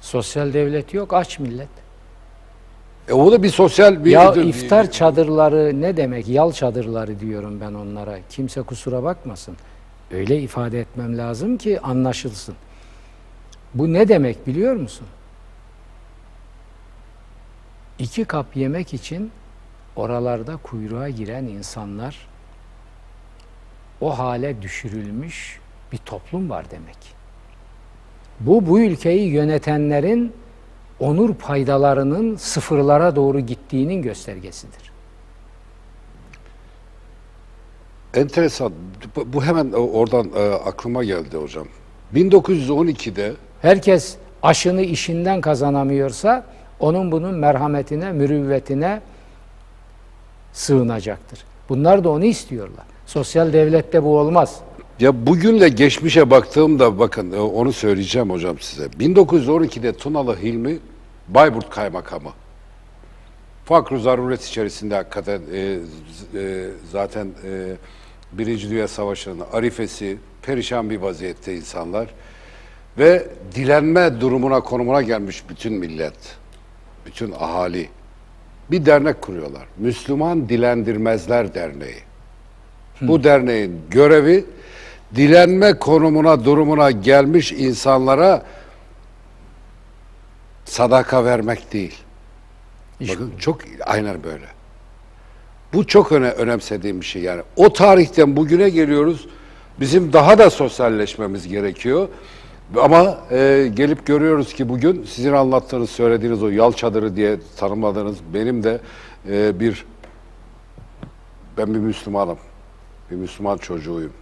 Sosyal 0.00 0.52
devlet 0.52 0.94
yok, 0.94 1.14
aç 1.14 1.38
millet. 1.38 1.68
E 3.08 3.12
o 3.12 3.32
da 3.32 3.42
bir 3.42 3.48
sosyal 3.48 4.04
bir... 4.04 4.10
Ya 4.10 4.34
iftar 4.34 4.90
çadırları 4.90 5.80
ne 5.80 5.96
demek? 5.96 6.28
Yal 6.28 6.52
çadırları 6.52 7.20
diyorum 7.20 7.60
ben 7.60 7.74
onlara. 7.74 8.18
Kimse 8.30 8.62
kusura 8.62 9.02
bakmasın. 9.02 9.56
Öyle 10.10 10.40
ifade 10.40 10.80
etmem 10.80 11.18
lazım 11.18 11.58
ki 11.58 11.80
anlaşılsın. 11.80 12.54
Bu 13.74 13.92
ne 13.92 14.08
demek 14.08 14.46
biliyor 14.46 14.74
musun? 14.74 15.06
İki 17.98 18.24
kap 18.24 18.56
yemek 18.56 18.94
için 18.94 19.30
oralarda 19.96 20.56
kuyruğa 20.56 21.08
giren 21.08 21.44
insanlar 21.44 22.28
o 24.00 24.18
hale 24.18 24.62
düşürülmüş 24.62 25.60
bir 25.92 25.98
toplum 25.98 26.50
var 26.50 26.70
demek. 26.70 27.19
Bu 28.40 28.66
bu 28.66 28.80
ülkeyi 28.80 29.28
yönetenlerin 29.28 30.32
onur 31.00 31.34
paydalarının 31.34 32.36
sıfırlara 32.36 33.16
doğru 33.16 33.40
gittiğinin 33.40 34.02
göstergesidir. 34.02 34.90
Enteresan. 38.14 38.72
Bu- 39.32 39.44
hemen 39.44 39.72
oradan 39.72 40.30
e, 40.36 40.50
aklıma 40.52 41.04
geldi 41.04 41.36
hocam. 41.36 41.66
1912'de 42.14 43.32
Herkes 43.62 44.16
aşını 44.42 44.82
işinden 44.82 45.40
kazanamıyorsa 45.40 46.44
onun 46.80 47.12
bunun 47.12 47.34
merhametine, 47.34 48.12
mürüvvetine 48.12 49.00
sığınacaktır. 50.52 51.44
Bunlar 51.68 52.04
da 52.04 52.10
onu 52.10 52.24
istiyorlar. 52.24 52.84
Sosyal 53.06 53.52
devlette 53.52 54.02
bu 54.04 54.18
olmaz. 54.18 54.60
Ya 55.00 55.26
bugünle 55.26 55.68
geçmişe 55.68 56.30
baktığımda 56.30 56.98
bakın 56.98 57.32
e, 57.32 57.40
onu 57.40 57.72
söyleyeceğim 57.72 58.30
hocam 58.30 58.58
size. 58.58 58.86
1912'de 58.86 59.92
Tunalı 59.92 60.36
Hilmi 60.36 60.78
Bayburt 61.28 61.70
Kaymakamı. 61.70 62.30
Fakr 63.64 63.96
zaruret 63.96 64.44
içerisinde 64.44 64.94
hakikaten 64.94 65.40
e, 65.52 65.78
e, 66.34 66.66
zaten 66.92 67.26
e, 67.44 67.72
Birinci 68.32 68.70
Dünya 68.70 68.88
Savaşı'nın 68.88 69.44
arifesi, 69.52 70.16
perişan 70.42 70.90
bir 70.90 70.96
vaziyette 70.96 71.56
insanlar 71.56 72.14
ve 72.98 73.28
dilenme 73.54 74.20
durumuna 74.20 74.60
konumuna 74.60 75.02
gelmiş 75.02 75.42
bütün 75.48 75.72
millet, 75.72 76.36
bütün 77.06 77.32
ahali 77.32 77.88
bir 78.70 78.86
dernek 78.86 79.22
kuruyorlar. 79.22 79.66
Müslüman 79.78 80.48
Dilendirmezler 80.48 81.54
Derneği. 81.54 81.98
Bu 83.00 83.24
derneğin 83.24 83.80
görevi 83.90 84.44
dilenme 85.14 85.78
konumuna, 85.78 86.44
durumuna 86.44 86.90
gelmiş 86.90 87.52
insanlara 87.52 88.42
sadaka 90.64 91.24
vermek 91.24 91.72
değil. 91.72 91.98
Bakın 93.00 93.32
çok 93.38 93.60
aynen 93.86 94.24
böyle. 94.24 94.46
Bu 95.72 95.86
çok 95.86 96.12
öne, 96.12 96.30
önemsediğim 96.30 97.00
bir 97.00 97.06
şey 97.06 97.22
yani. 97.22 97.42
O 97.56 97.72
tarihten 97.72 98.36
bugüne 98.36 98.68
geliyoruz. 98.68 99.28
Bizim 99.80 100.12
daha 100.12 100.38
da 100.38 100.50
sosyalleşmemiz 100.50 101.48
gerekiyor. 101.48 102.08
Ama 102.76 103.18
e, 103.30 103.70
gelip 103.74 104.06
görüyoruz 104.06 104.52
ki 104.52 104.68
bugün 104.68 105.04
sizin 105.04 105.32
anlattığınız, 105.32 105.90
söylediğiniz 105.90 106.42
o 106.42 106.48
yal 106.48 106.72
çadırı 106.72 107.16
diye 107.16 107.36
tanımladığınız 107.56 108.16
benim 108.34 108.64
de 108.64 108.80
e, 109.28 109.60
bir 109.60 109.84
ben 111.58 111.74
bir 111.74 111.78
Müslümanım. 111.78 112.38
Bir 113.10 113.16
Müslüman 113.16 113.56
çocuğuyum. 113.56 114.12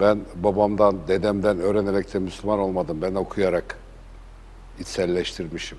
Ben 0.00 0.20
babamdan, 0.34 0.96
dedemden 1.08 1.60
öğrenerek 1.60 2.14
de 2.14 2.18
Müslüman 2.18 2.58
olmadım. 2.58 3.02
Ben 3.02 3.14
okuyarak 3.14 3.78
içselleştirmişim. 4.80 5.78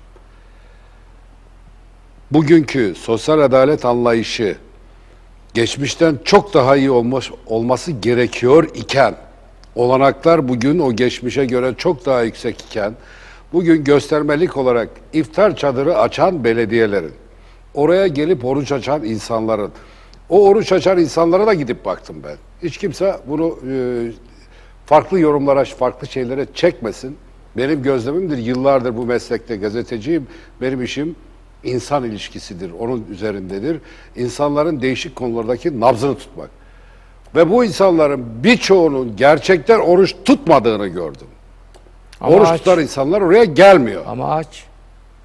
Bugünkü 2.30 2.94
sosyal 2.94 3.40
adalet 3.40 3.84
anlayışı 3.84 4.56
geçmişten 5.54 6.18
çok 6.24 6.54
daha 6.54 6.76
iyi 6.76 6.90
olmuş, 6.90 7.30
olması 7.46 7.92
gerekiyor 7.92 8.68
iken, 8.74 9.14
olanaklar 9.74 10.48
bugün 10.48 10.78
o 10.78 10.92
geçmişe 10.92 11.44
göre 11.44 11.74
çok 11.78 12.06
daha 12.06 12.22
yüksek 12.22 12.60
iken, 12.60 12.94
bugün 13.52 13.84
göstermelik 13.84 14.56
olarak 14.56 14.88
iftar 15.12 15.56
çadırı 15.56 15.98
açan 15.98 16.44
belediyelerin, 16.44 17.12
oraya 17.74 18.06
gelip 18.06 18.44
oruç 18.44 18.72
açan 18.72 19.04
insanların, 19.04 19.72
o 20.28 20.48
oruç 20.48 20.72
açan 20.72 20.98
insanlara 20.98 21.46
da 21.46 21.54
gidip 21.54 21.84
baktım 21.84 22.16
ben. 22.24 22.36
Hiç 22.62 22.78
kimse 22.78 23.16
bunu 23.26 23.58
e, 23.70 23.76
farklı 24.86 25.20
yorumlara, 25.20 25.64
farklı 25.64 26.06
şeylere 26.06 26.46
çekmesin. 26.54 27.16
Benim 27.56 27.82
gözlemimdir. 27.82 28.38
Yıllardır 28.38 28.96
bu 28.96 29.06
meslekte 29.06 29.56
gazeteciyim. 29.56 30.26
Benim 30.60 30.82
işim 30.82 31.16
insan 31.64 32.04
ilişkisidir. 32.04 32.70
Onun 32.78 33.06
üzerindedir. 33.10 33.80
İnsanların 34.16 34.82
değişik 34.82 35.16
konulardaki 35.16 35.80
nabzını 35.80 36.18
tutmak. 36.18 36.50
Ve 37.34 37.50
bu 37.50 37.64
insanların 37.64 38.24
birçoğunun 38.44 39.16
gerçekten 39.16 39.80
oruç 39.80 40.14
tutmadığını 40.24 40.86
gördüm. 40.86 41.26
Ama 42.20 42.36
oruç 42.36 42.48
aç. 42.48 42.58
tutan 42.58 42.80
insanlar 42.80 43.20
oraya 43.20 43.44
gelmiyor. 43.44 44.02
Ama 44.06 44.34
aç. 44.34 44.64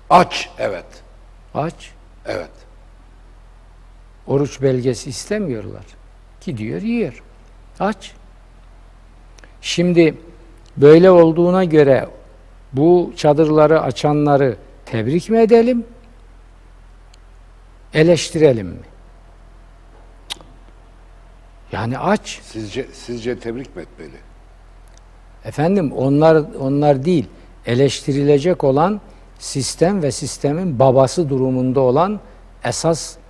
Aç, 0.10 0.50
evet. 0.60 0.86
Aç. 1.54 1.92
Evet. 2.26 2.61
Oruç 4.32 4.62
belgesi 4.62 5.10
istemiyorlar. 5.10 5.86
Gidiyor 6.42 6.82
yiyor. 6.82 7.24
Aç. 7.80 8.14
Şimdi 9.62 10.18
böyle 10.78 11.12
olduğuna 11.12 11.64
göre 11.64 12.10
bu 12.74 13.14
çadırları 13.18 13.82
açanları 13.82 14.58
tebrik 14.86 15.30
mi 15.30 15.40
edelim? 15.40 15.86
Eleştirelim 17.94 18.68
mi? 18.68 18.86
Yani 21.72 21.98
aç. 21.98 22.40
Sizce 22.44 22.88
sizce 22.94 23.40
tebrik 23.40 23.76
mi 23.76 23.82
etmeli? 23.82 24.18
Efendim 25.46 25.92
onlar 25.92 26.44
onlar 26.60 27.06
değil. 27.06 27.26
Eleştirilecek 27.66 28.64
olan 28.64 29.02
sistem 29.40 30.04
ve 30.04 30.12
sistemin 30.12 30.80
babası 30.80 31.30
durumunda 31.30 31.80
olan 31.80 32.20
esas 32.64 33.21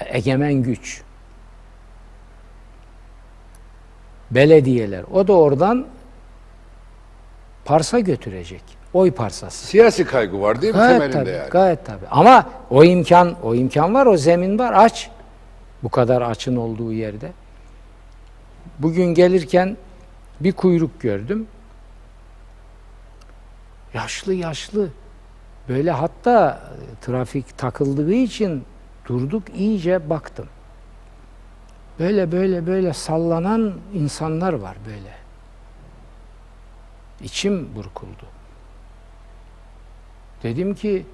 egemen 0.00 0.54
güç. 0.54 1.02
Belediyeler. 4.30 5.04
O 5.12 5.28
da 5.28 5.32
oradan 5.32 5.86
parsa 7.64 8.00
götürecek. 8.00 8.62
Oy 8.94 9.10
parsası. 9.10 9.66
Siyasi 9.66 10.04
kaygı 10.04 10.40
var 10.40 10.62
değil 10.62 10.74
mi 10.74 10.78
Gayet 10.78 11.00
temelinde 11.00 11.18
tabii, 11.18 11.30
yani? 11.36 11.50
gayet 11.50 11.86
tabii. 11.86 12.06
Ama 12.10 12.50
o 12.70 12.84
imkan, 12.84 13.36
o 13.42 13.54
imkan 13.54 13.94
var, 13.94 14.06
o 14.06 14.16
zemin 14.16 14.58
var. 14.58 14.72
Aç. 14.76 15.10
Bu 15.82 15.88
kadar 15.88 16.22
açın 16.22 16.56
olduğu 16.56 16.92
yerde. 16.92 17.32
Bugün 18.78 19.04
gelirken 19.04 19.76
bir 20.40 20.52
kuyruk 20.52 21.00
gördüm. 21.00 21.46
Yaşlı 23.94 24.34
yaşlı. 24.34 24.88
Böyle 25.68 25.90
hatta 25.90 26.62
trafik 27.00 27.58
takıldığı 27.58 28.12
için 28.14 28.64
durduk 29.06 29.42
iyice 29.54 30.10
baktım. 30.10 30.48
Böyle 31.98 32.32
böyle 32.32 32.66
böyle 32.66 32.92
sallanan 32.92 33.74
insanlar 33.94 34.52
var 34.52 34.76
böyle. 34.86 35.16
İçim 37.20 37.74
burkuldu. 37.74 38.26
Dedim 40.42 40.74
ki 40.74 41.06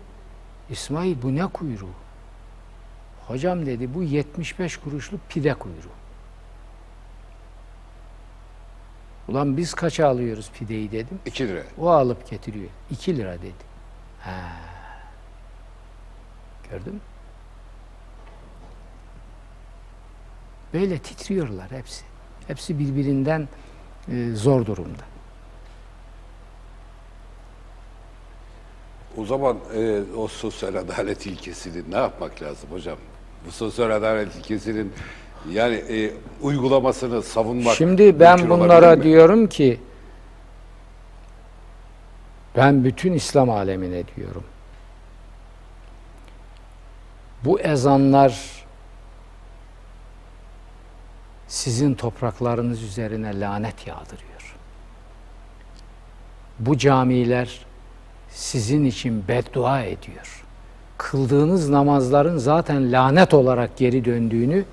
İsmail 0.70 1.22
bu 1.22 1.35
ne 1.35 1.46
kuyruğu? 1.46 1.94
Hocam 3.28 3.66
dedi 3.66 3.94
bu 3.94 4.02
75 4.02 4.76
kuruşluk 4.76 5.20
pide 5.28 5.55
kuyruğu. 5.55 6.02
Ulan 9.28 9.57
biz 9.57 9.74
kaça 9.74 10.09
alıyoruz 10.09 10.50
pideyi 10.55 10.92
dedim. 10.92 11.18
2 11.26 11.48
lira. 11.48 11.62
O 11.78 11.90
alıp 11.90 12.31
getiriyor. 12.31 12.70
2 12.90 13.16
lira 13.16 13.38
dedi. 13.38 13.64
Ha. 14.20 14.33
Gördün 16.70 16.94
mü? 16.94 17.00
Böyle 20.74 20.98
titriyorlar 20.98 21.70
hepsi. 21.70 22.04
Hepsi 22.46 22.78
birbirinden 22.78 23.48
e, 24.12 24.30
zor 24.35 24.66
durumda. 24.66 25.02
O 29.16 29.24
zaman 29.24 29.56
e, 29.76 30.00
o 30.16 30.28
sosyal 30.28 30.74
adalet 30.74 31.26
ilkesini 31.26 31.90
ne 31.90 31.96
yapmak 31.96 32.42
lazım 32.42 32.70
hocam? 32.70 32.96
Bu 33.46 33.50
sosyal 33.52 33.90
adalet 33.90 34.37
ilkesinin 34.37 34.92
yani 35.50 35.74
e, 35.74 36.12
uygulamasını 36.42 37.22
savunmak 37.22 37.74
Şimdi 37.74 38.20
ben 38.20 38.50
bunlara 38.50 38.96
mi? 38.96 39.02
diyorum 39.02 39.46
ki 39.46 39.80
ben 42.56 42.85
bütün 42.85 43.12
İslam 43.12 43.50
alemine 43.50 44.02
diyorum. 44.16 44.44
Bu 47.44 47.61
ezanlar 47.61 48.62
sizin 51.52 51.94
topraklarınız 51.94 52.82
üzerine 52.82 53.40
lanet 53.40 53.86
yağdırıyor. 53.86 54.56
Bu 56.58 56.78
camiler 56.78 57.66
sizin 58.30 58.84
için 58.84 59.28
beddua 59.28 59.82
ediyor. 59.82 60.44
Kıldığınız 60.98 61.68
namazların 61.68 62.38
zaten 62.38 62.92
lanet 62.92 63.34
olarak 63.34 63.76
geri 63.76 64.04
döndüğünü 64.04 64.64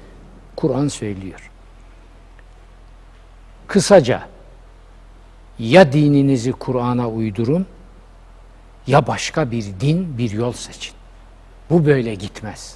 Kur'an 0.55 0.87
söylüyor. 0.87 1.51
Kısaca 3.67 4.27
ya 5.59 5.93
dininizi 5.93 6.51
Kur'an'a 6.51 7.09
uydurun 7.09 7.65
ya 8.87 9.07
başka 9.07 9.51
bir 9.51 9.65
din, 9.79 10.17
bir 10.17 10.31
yol 10.31 10.53
seçin. 10.53 10.93
Bu 11.69 11.85
böyle 11.85 12.15
gitmez. 12.15 12.75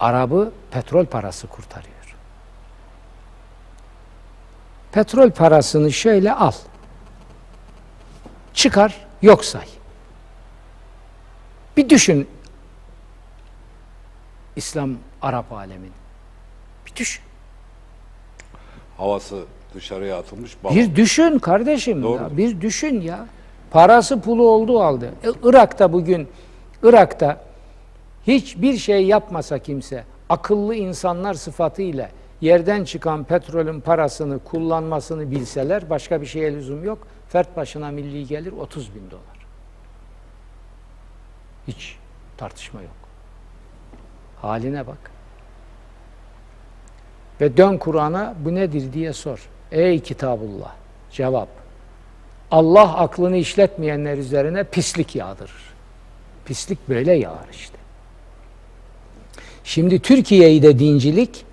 Arabı 0.00 0.52
petrol 0.70 1.06
parası 1.06 1.46
kurtarıyor. 1.46 2.16
Petrol 4.92 5.30
parasını 5.30 5.92
şöyle 5.92 6.32
al. 6.32 6.52
Çıkar, 8.54 9.06
yok 9.22 9.44
say. 9.44 9.66
Bir 11.76 11.88
düşün 11.88 12.28
İslam 14.56 14.90
Arap 15.22 15.52
alemin. 15.52 15.92
Bir 16.86 16.96
düşün. 16.96 17.22
Havası 18.96 19.44
dışarıya 19.74 20.18
atılmış 20.18 20.56
balon. 20.64 20.76
Bir 20.76 20.96
düşün 20.96 21.38
kardeşim 21.38 22.02
Doğru. 22.02 22.22
ya. 22.22 22.36
Bir 22.36 22.60
düşün 22.60 23.00
ya. 23.00 23.26
Parası 23.70 24.20
pulu 24.20 24.48
olduğu 24.48 24.80
halde. 24.80 25.06
E, 25.06 25.28
Irak'ta 25.42 25.92
bugün 25.92 26.28
Irak'ta 26.82 27.47
hiçbir 28.28 28.76
şey 28.76 29.06
yapmasa 29.06 29.58
kimse 29.58 30.04
akıllı 30.28 30.74
insanlar 30.74 31.34
sıfatıyla 31.34 32.10
yerden 32.40 32.84
çıkan 32.84 33.24
petrolün 33.24 33.80
parasını 33.80 34.38
kullanmasını 34.38 35.30
bilseler 35.30 35.90
başka 35.90 36.20
bir 36.20 36.26
şeye 36.26 36.54
lüzum 36.54 36.84
yok. 36.84 36.98
Fert 37.28 37.56
başına 37.56 37.90
milli 37.90 38.26
gelir 38.26 38.52
30 38.52 38.94
bin 38.94 39.10
dolar. 39.10 39.46
Hiç 41.68 41.96
tartışma 42.36 42.82
yok. 42.82 42.90
Haline 44.42 44.86
bak. 44.86 45.10
Ve 47.40 47.56
dön 47.56 47.78
Kur'an'a 47.78 48.34
bu 48.44 48.54
nedir 48.54 48.92
diye 48.92 49.12
sor. 49.12 49.48
Ey 49.72 50.00
kitabullah. 50.00 50.74
Cevap. 51.10 51.48
Allah 52.50 52.96
aklını 52.96 53.36
işletmeyenler 53.36 54.18
üzerine 54.18 54.64
pislik 54.64 55.16
yağdırır. 55.16 55.74
Pislik 56.44 56.88
böyle 56.88 57.12
yağar 57.12 57.48
işte. 57.52 57.77
Şimdi 59.68 60.00
Türkiye'yi 60.00 60.62
de 60.62 60.78
dincilik 60.78 61.44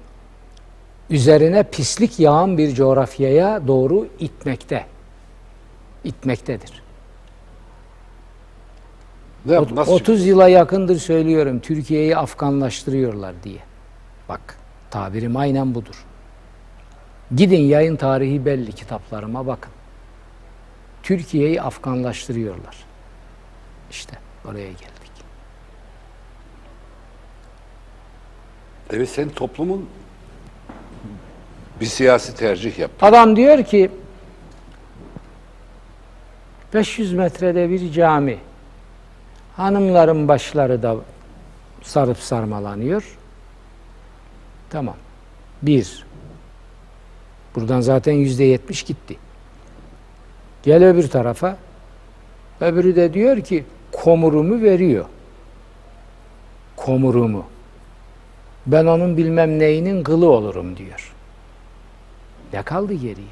üzerine 1.09 1.63
pislik 1.63 2.19
yağan 2.19 2.57
bir 2.57 2.73
coğrafyaya 2.73 3.67
doğru 3.67 4.07
itmekte. 4.19 4.85
İtmektedir. 6.03 6.83
Ne 9.45 9.59
Ot- 9.59 9.75
nasıl 9.75 9.91
30 9.91 10.25
yıla 10.25 10.49
yakındır 10.49 10.97
söylüyorum 10.97 11.59
Türkiye'yi 11.59 12.17
Afganlaştırıyorlar 12.17 13.35
diye. 13.43 13.59
Bak 14.29 14.57
tabirim 14.91 15.37
aynen 15.37 15.75
budur. 15.75 16.05
Gidin 17.35 17.63
yayın 17.63 17.95
tarihi 17.95 18.45
belli 18.45 18.71
kitaplarıma 18.71 19.47
bakın. 19.47 19.71
Türkiye'yi 21.03 21.61
Afganlaştırıyorlar. 21.61 22.75
İşte 23.91 24.17
oraya 24.45 24.71
geldik. 24.71 24.94
Evet 28.93 29.09
senin 29.09 29.29
toplumun 29.29 29.89
bir 31.81 31.85
siyasi 31.85 32.35
tercih 32.35 32.79
yaptı. 32.79 33.05
Adam 33.05 33.35
diyor 33.35 33.63
ki 33.63 33.91
500 36.73 37.13
metrede 37.13 37.69
bir 37.69 37.91
cami. 37.91 38.37
Hanımların 39.55 40.27
başları 40.27 40.83
da 40.83 40.95
sarıp 41.81 42.17
sarmalanıyor. 42.17 43.17
Tamam. 44.69 44.95
Bir. 45.61 46.05
Buradan 47.55 47.81
zaten 47.81 48.13
yüzde 48.13 48.43
yetmiş 48.43 48.83
gitti. 48.83 49.17
Gel 50.63 50.83
öbür 50.83 51.09
tarafa. 51.09 51.57
Öbürü 52.61 52.95
de 52.95 53.13
diyor 53.13 53.41
ki 53.41 53.65
komurumu 53.91 54.61
veriyor. 54.61 55.05
Komurumu. 56.75 57.45
Ben 58.67 58.85
onun 58.85 59.17
bilmem 59.17 59.59
neyinin 59.59 60.03
kılı 60.03 60.29
olurum 60.29 60.77
diyor. 60.77 61.13
Ne 62.53 62.61
kaldı 62.63 62.93
geriye? 62.93 63.27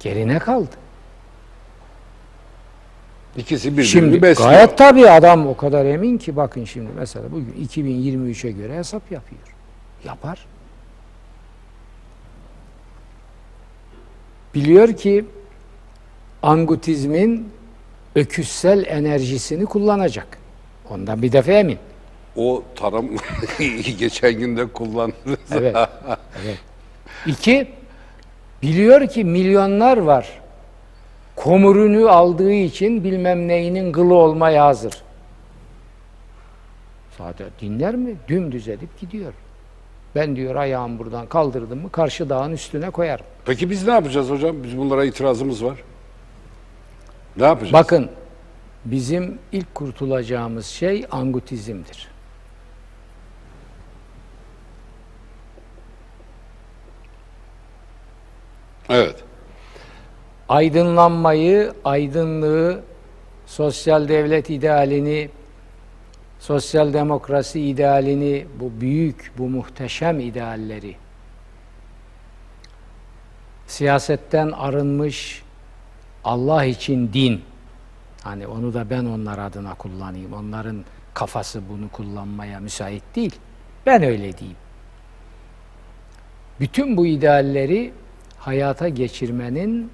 Geri 0.00 0.28
ne 0.28 0.38
kaldı? 0.38 0.70
İkisi 3.36 3.72
birbirini 3.72 3.86
Şimdi 3.88 4.22
besliyor. 4.22 4.50
gayet 4.50 4.78
tabii 4.78 5.10
adam 5.10 5.46
o 5.46 5.56
kadar 5.56 5.84
emin 5.84 6.18
ki 6.18 6.36
bakın 6.36 6.64
şimdi 6.64 6.90
mesela 6.96 7.32
bugün 7.32 7.66
2023'e 7.68 8.50
göre 8.50 8.76
hesap 8.76 9.12
yapıyor. 9.12 9.42
Yapar. 10.04 10.46
Biliyor 14.54 14.92
ki 14.96 15.24
angutizmin 16.42 17.48
öküzsel 18.14 18.84
enerjisini 18.86 19.66
kullanacak. 19.66 20.38
Ondan 20.90 21.22
bir 21.22 21.32
defa 21.32 21.52
emin. 21.52 21.78
O 22.36 22.62
tarım 22.76 23.10
geçen 23.98 24.32
günde 24.32 24.66
kullandı. 24.66 25.14
Evet. 25.52 25.76
evet. 26.44 26.58
İki, 27.26 27.68
biliyor 28.62 29.08
ki 29.08 29.24
milyonlar 29.24 29.96
var. 29.96 30.40
Komurunu 31.36 32.08
aldığı 32.08 32.52
için 32.52 33.04
bilmem 33.04 33.48
neyinin 33.48 33.92
kılı 33.92 34.14
olmaya 34.14 34.66
hazır. 34.66 35.02
Zaten 37.18 37.46
dinler 37.60 37.94
mi? 37.94 38.16
Dümdüz 38.28 38.68
edip 38.68 39.00
gidiyor. 39.00 39.32
Ben 40.14 40.36
diyor 40.36 40.56
ayağımı 40.56 40.98
buradan 40.98 41.26
kaldırdım 41.26 41.82
mı 41.82 41.90
karşı 41.92 42.28
dağın 42.28 42.52
üstüne 42.52 42.90
koyarım. 42.90 43.26
Peki 43.44 43.70
biz 43.70 43.86
ne 43.86 43.92
yapacağız 43.92 44.30
hocam? 44.30 44.62
Biz 44.62 44.78
bunlara 44.78 45.04
itirazımız 45.04 45.64
var. 45.64 45.78
Ne 47.36 47.44
yapacağız? 47.44 47.72
Bakın 47.72 48.10
bizim 48.84 49.38
ilk 49.52 49.74
kurtulacağımız 49.74 50.66
şey 50.66 51.06
angutizmdir. 51.10 52.11
Evet. 58.88 59.16
aydınlanmayı, 60.48 61.72
aydınlığı, 61.84 62.80
sosyal 63.46 64.08
devlet 64.08 64.50
idealini, 64.50 65.30
sosyal 66.40 66.92
demokrasi 66.92 67.60
idealini, 67.60 68.46
bu 68.60 68.80
büyük, 68.80 69.32
bu 69.38 69.48
muhteşem 69.48 70.20
idealleri, 70.20 70.96
siyasetten 73.66 74.50
arınmış 74.50 75.42
Allah 76.24 76.64
için 76.64 77.12
din, 77.12 77.42
hani 78.22 78.46
onu 78.46 78.74
da 78.74 78.90
ben 78.90 79.04
onlar 79.04 79.38
adına 79.38 79.74
kullanayım, 79.74 80.32
onların 80.32 80.84
kafası 81.14 81.62
bunu 81.68 81.88
kullanmaya 81.88 82.60
müsait 82.60 83.02
değil, 83.16 83.36
ben 83.86 84.02
öyle 84.02 84.38
diyeyim. 84.38 84.58
Bütün 86.60 86.96
bu 86.96 87.06
idealleri 87.06 87.92
hayata 88.46 88.88
geçirmenin 88.88 89.90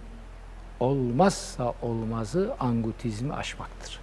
olmazsa 0.80 1.72
olmazı 1.82 2.54
angutizmi 2.61 3.32
aşmaktır. 3.34 4.00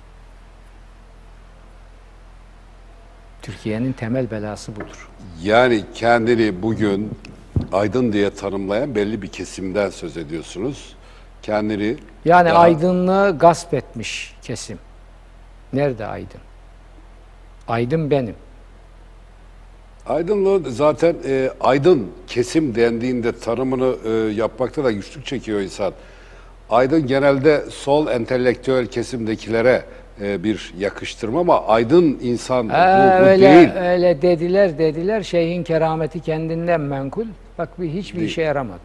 Türkiye'nin 3.41 3.93
temel 3.93 4.31
belası 4.31 4.75
budur. 4.75 5.09
Yani 5.43 5.83
kendini 5.93 6.61
bugün 6.61 7.17
aydın 7.73 8.13
diye 8.13 8.29
tanımlayan 8.29 8.95
belli 8.95 9.21
bir 9.21 9.27
kesimden 9.27 9.89
söz 9.89 10.17
ediyorsunuz. 10.17 10.95
Kendini 11.41 11.97
Yani 12.25 12.49
daha- 12.49 12.59
aydınlığı 12.59 13.37
gasp 13.39 13.73
etmiş 13.73 14.35
kesim. 14.41 14.79
Nerede 15.73 16.05
aydın? 16.05 16.41
Aydın 17.67 18.11
benim. 18.11 18.35
Aydınlığı 20.05 20.71
zaten 20.71 21.15
e, 21.27 21.49
aydın 21.61 22.07
kesim 22.27 22.75
dendiğinde 22.75 23.31
tanımını 23.39 23.95
e, 24.05 24.33
yapmakta 24.33 24.83
da 24.83 24.91
güçlük 24.91 25.25
çekiyor 25.25 25.59
insan. 25.59 25.93
Aydın 26.69 27.07
genelde 27.07 27.63
sol 27.69 28.07
entelektüel 28.07 28.87
kesimdekilere 28.87 29.83
e, 30.21 30.43
bir 30.43 30.73
yakıştırma 30.77 31.39
ama 31.39 31.67
aydın 31.67 32.19
insan 32.21 32.69
bu, 32.69 32.73
Ee, 32.73 33.19
bu 33.21 33.25
öyle, 33.25 33.51
değil. 33.55 33.69
öyle 33.75 34.21
dediler 34.21 34.77
dediler 34.77 35.21
şeyhin 35.23 35.63
kerameti 35.63 36.19
kendinden 36.19 36.81
menkul. 36.81 37.25
Bak 37.57 37.81
bir 37.81 37.89
hiçbir 37.89 38.19
Değil. 38.19 38.29
işe 38.29 38.41
yaramadı. 38.41 38.79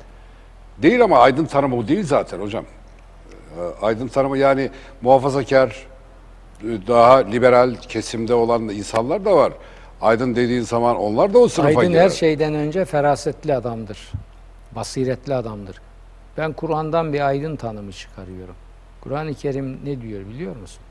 Değil 0.83 1.05
ama 1.05 1.19
aydın 1.19 1.45
tanımı 1.45 1.77
bu 1.77 1.89
değil 1.89 2.05
zaten 2.05 2.39
hocam. 2.39 2.65
E, 3.59 3.85
Aydın 3.87 4.09
tanımı 4.09 4.39
yani 4.39 4.71
muhafazakar, 5.03 5.87
e, 6.63 6.67
daha 6.89 7.17
liberal 7.17 7.75
kesimde 7.75 8.35
olan 8.35 8.63
insanlar 8.63 9.25
da 9.25 9.37
var. 9.37 9.53
Aydın 10.01 10.37
dediğin 10.37 10.63
zaman 10.63 10.97
onlar 10.97 11.35
da 11.35 11.39
o 11.39 11.49
sınıfa 11.49 11.81
Aydın 11.81 11.93
girer. 11.93 12.03
her 12.03 12.09
şeyden 12.11 12.55
önce 12.55 12.85
ferasetli 12.85 13.55
adamdır. 13.55 14.13
Basiretli 14.73 15.35
adamdır. 15.35 15.81
Ben 16.37 16.53
Kur'an'dan 16.53 17.13
bir 17.13 17.21
aydın 17.21 17.57
tanımı 17.57 17.93
çıkarıyorum. 17.93 18.55
Kur'an-ı 19.01 19.35
Kerim 19.35 19.81
ne 19.85 20.01
diyor 20.01 20.27
biliyor 20.27 20.57
musun? 20.57 20.83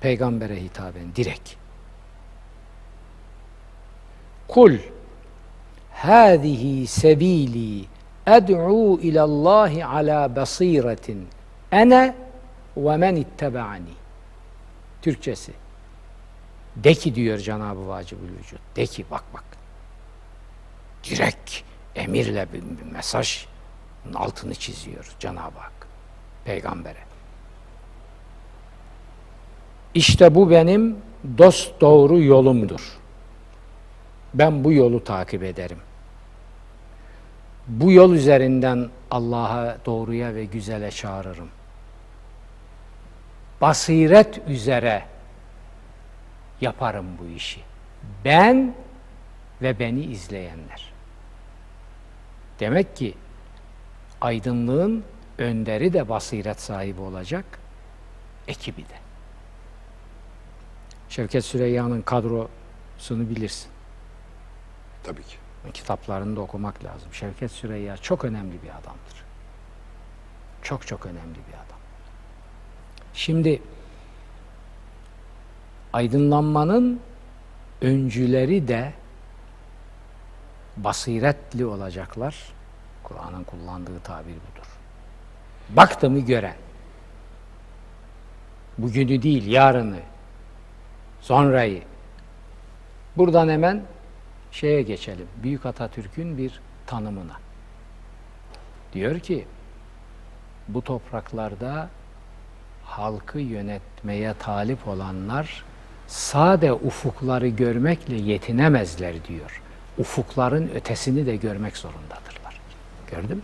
Peygambere 0.00 0.62
hitaben 0.62 1.14
direkt. 1.16 1.50
Kul 4.48 4.72
hâzihi 5.92 6.86
sebîlî 6.86 7.84
ed'û 8.26 9.00
ilallâhi 9.00 9.86
alâ 9.86 10.36
basîretin 10.36 11.26
ene 11.72 12.14
ve 12.76 12.96
men 12.96 13.16
ittebe'ani. 13.16 13.94
Türkçesi. 15.02 15.52
De 16.84 16.94
ki 16.94 17.14
diyor 17.14 17.38
Cenab-ı 17.38 17.88
Vacibül 17.88 18.38
Vücud. 18.38 18.58
De 18.76 18.86
ki 18.86 19.04
bak 19.10 19.24
bak. 19.34 19.44
Direkt 21.04 21.52
emirle 21.96 22.46
bir, 22.52 22.62
bir 22.62 22.92
mesaj 22.92 23.46
altını 24.14 24.54
çiziyor 24.54 25.14
Cenab-ı 25.18 25.58
Hak. 25.58 25.88
Peygambere. 26.44 26.98
İşte 29.94 30.34
bu 30.34 30.50
benim 30.50 30.96
dost 31.38 31.80
doğru 31.80 32.22
yolumdur. 32.22 32.98
Ben 34.34 34.64
bu 34.64 34.72
yolu 34.72 35.04
takip 35.04 35.42
ederim. 35.42 35.78
Bu 37.68 37.92
yol 37.92 38.12
üzerinden 38.12 38.88
Allah'a 39.10 39.76
doğruya 39.86 40.34
ve 40.34 40.44
güzele 40.44 40.90
çağırırım. 40.90 41.48
Basiret 43.60 44.48
üzere 44.48 45.04
yaparım 46.60 47.06
bu 47.22 47.26
işi. 47.26 47.60
Ben 48.24 48.74
ve 49.62 49.78
beni 49.78 50.04
izleyenler. 50.04 50.92
Demek 52.60 52.96
ki 52.96 53.14
aydınlığın 54.20 55.04
önderi 55.38 55.92
de 55.92 56.08
basiret 56.08 56.60
sahibi 56.60 57.00
olacak, 57.00 57.44
ekibi 58.48 58.82
de. 58.82 58.98
Şevket 61.08 61.44
Süreyya'nın 61.44 62.02
kadrosunu 62.02 63.30
bilirsin. 63.30 63.70
Tabii 65.02 65.22
ki. 65.22 65.36
Kitaplarını 65.74 66.36
da 66.36 66.40
okumak 66.40 66.84
lazım. 66.84 67.12
Şevket 67.12 67.50
Süreyya 67.50 67.96
çok 67.96 68.24
önemli 68.24 68.62
bir 68.62 68.68
adamdır. 68.68 69.24
Çok 70.62 70.86
çok 70.86 71.06
önemli 71.06 71.34
bir 71.34 71.54
adam. 71.54 71.78
Şimdi 73.14 73.62
aydınlanmanın 75.92 77.00
öncüleri 77.80 78.68
de 78.68 78.92
basiretli 80.76 81.66
olacaklar. 81.66 82.36
Kur'an'ın 83.02 83.44
kullandığı 83.44 84.00
tabir 84.00 84.34
budur. 84.34 84.66
Baktı 85.68 86.10
mı 86.10 86.18
gören. 86.18 86.56
Bugünü 88.78 89.22
değil, 89.22 89.46
yarını, 89.46 90.00
sonrayı. 91.20 91.82
Buradan 93.16 93.48
hemen 93.48 93.82
şeye 94.52 94.82
geçelim. 94.82 95.26
Büyük 95.42 95.66
Atatürk'ün 95.66 96.38
bir 96.38 96.60
tanımına. 96.86 97.36
Diyor 98.92 99.20
ki, 99.20 99.46
bu 100.68 100.84
topraklarda 100.84 101.88
halkı 102.84 103.38
yönetmeye 103.38 104.34
talip 104.34 104.88
olanlar 104.88 105.64
sade 106.08 106.72
ufukları 106.72 107.48
görmekle 107.48 108.16
yetinemezler 108.16 109.14
diyor. 109.28 109.62
Ufukların 109.98 110.70
ötesini 110.74 111.26
de 111.26 111.36
görmek 111.36 111.76
zorundadırlar. 111.76 112.60
Gördün 113.10 113.36
mü? 113.36 113.42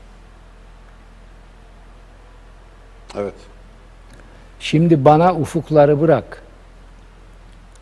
Evet. 3.17 3.35
Şimdi 4.61 5.05
bana 5.05 5.35
ufukları 5.35 6.01
bırak. 6.01 6.43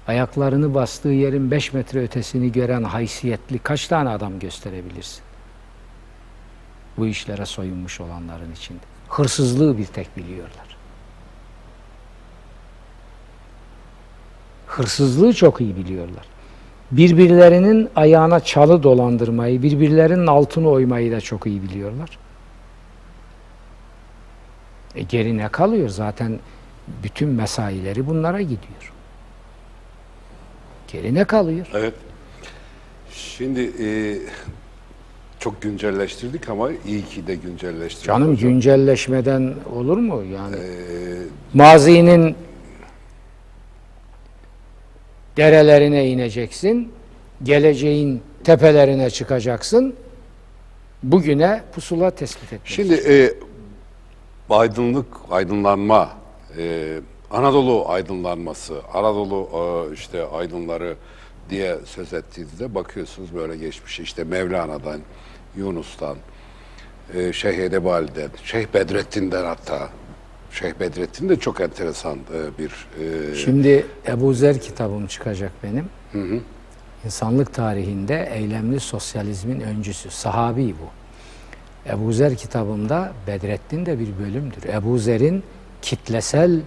Ayaklarını 0.06 0.74
bastığı 0.74 1.08
yerin 1.08 1.50
5 1.50 1.72
metre 1.72 2.02
ötesini 2.02 2.52
gören 2.52 2.82
haysiyetli 2.82 3.58
kaç 3.58 3.88
tane 3.88 4.08
adam 4.08 4.38
gösterebilirsin? 4.38 5.22
Bu 6.96 7.06
işlere 7.06 7.46
soyunmuş 7.46 8.00
olanların 8.00 8.52
içinde. 8.52 8.80
Hırsızlığı 9.08 9.78
bir 9.78 9.86
tek 9.86 10.16
biliyorlar. 10.16 10.71
Hırsızlığı 14.76 15.32
çok 15.32 15.60
iyi 15.60 15.76
biliyorlar. 15.76 16.24
Birbirlerinin 16.90 17.88
ayağına 17.96 18.40
çalı 18.40 18.82
dolandırmayı, 18.82 19.62
birbirlerinin 19.62 20.26
altını 20.26 20.68
oymayı 20.68 21.12
da 21.12 21.20
çok 21.20 21.46
iyi 21.46 21.62
biliyorlar. 21.62 22.18
E 24.94 25.02
geri 25.02 25.36
ne 25.38 25.48
kalıyor? 25.48 25.88
Zaten 25.88 26.38
bütün 27.02 27.28
mesaileri 27.28 28.06
bunlara 28.06 28.40
gidiyor. 28.40 28.92
Geri 30.92 31.14
ne 31.14 31.24
kalıyor? 31.24 31.66
Evet. 31.74 31.94
Şimdi 33.12 33.60
e, 33.80 33.88
çok 35.38 35.62
güncelleştirdik 35.62 36.48
ama 36.48 36.68
iyi 36.86 37.04
ki 37.04 37.26
de 37.26 37.34
güncelleştirdik. 37.34 38.06
Canım 38.06 38.32
hocam. 38.32 38.50
güncelleşmeden 38.50 39.54
olur 39.76 39.96
mu? 39.96 40.22
Yani 40.24 40.56
E, 40.56 40.66
mazinin 41.54 42.36
derelerine 45.36 46.08
ineceksin, 46.08 46.92
geleceğin 47.42 48.22
tepelerine 48.44 49.10
çıkacaksın, 49.10 49.94
bugüne 51.02 51.62
pusula 51.74 52.10
tespit 52.10 52.44
etmek. 52.52 52.60
Şimdi 52.64 52.94
e, 52.94 53.34
aydınlık, 54.50 55.06
aydınlanma, 55.30 56.10
e, 56.58 56.98
Anadolu 57.30 57.88
aydınlanması, 57.88 58.80
Anadolu 58.94 59.48
e, 59.54 59.94
işte 59.94 60.26
aydınları 60.26 60.96
diye 61.50 61.76
söz 61.84 62.12
ettiğinizde 62.12 62.74
bakıyorsunuz 62.74 63.34
böyle 63.34 63.56
geçmiş 63.56 64.00
işte 64.00 64.24
Mevlana'dan, 64.24 65.00
Yunus'tan, 65.56 66.16
e, 67.14 67.32
Şeyh 67.32 67.58
Edebali'den, 67.58 68.30
Şeyh 68.44 68.66
Bedrettin'den 68.74 69.44
hatta. 69.44 69.88
Şeyh 70.52 70.72
Bedrettin 70.80 71.28
de 71.28 71.38
çok 71.40 71.60
enteresan 71.60 72.18
e, 72.18 72.58
bir 72.58 72.70
e, 73.32 73.34
Şimdi 73.34 73.86
Ebu 74.06 74.34
Zer 74.34 74.60
kitabım 74.60 75.06
çıkacak 75.06 75.52
benim. 75.62 75.88
İnsanlık 77.04 77.54
tarihinde 77.54 78.30
eylemli 78.34 78.80
sosyalizmin 78.80 79.60
öncüsü. 79.60 80.10
Sahabi 80.10 80.74
bu. 80.80 80.90
Ebu 81.90 82.12
Zer 82.12 82.36
kitabımda 82.36 83.12
Bedrettin 83.26 83.86
de 83.86 83.98
bir 83.98 84.08
bölümdür. 84.18 84.62
Ebu 84.68 84.98
Zer'in 84.98 85.42
kitlesel 85.82 86.60
e, 86.60 86.62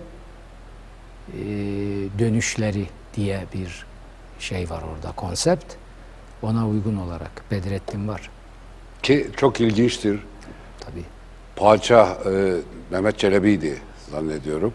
dönüşleri 2.19 2.86
diye 3.15 3.43
bir 3.54 3.86
şey 4.39 4.69
var 4.69 4.84
orada, 4.95 5.12
konsept. 5.12 5.74
Ona 6.41 6.67
uygun 6.67 6.95
olarak 6.95 7.43
Bedrettin 7.52 8.08
var. 8.08 8.30
ki 9.04 9.28
çok 9.38 9.62
ilginçtir. 9.62 10.19
Tabii. 10.80 11.04
Padişah 11.56 12.10
e, 12.26 12.54
Mehmet 12.91 13.20
Çelebi'ydi 13.20 13.78
zannediyorum. 14.12 14.74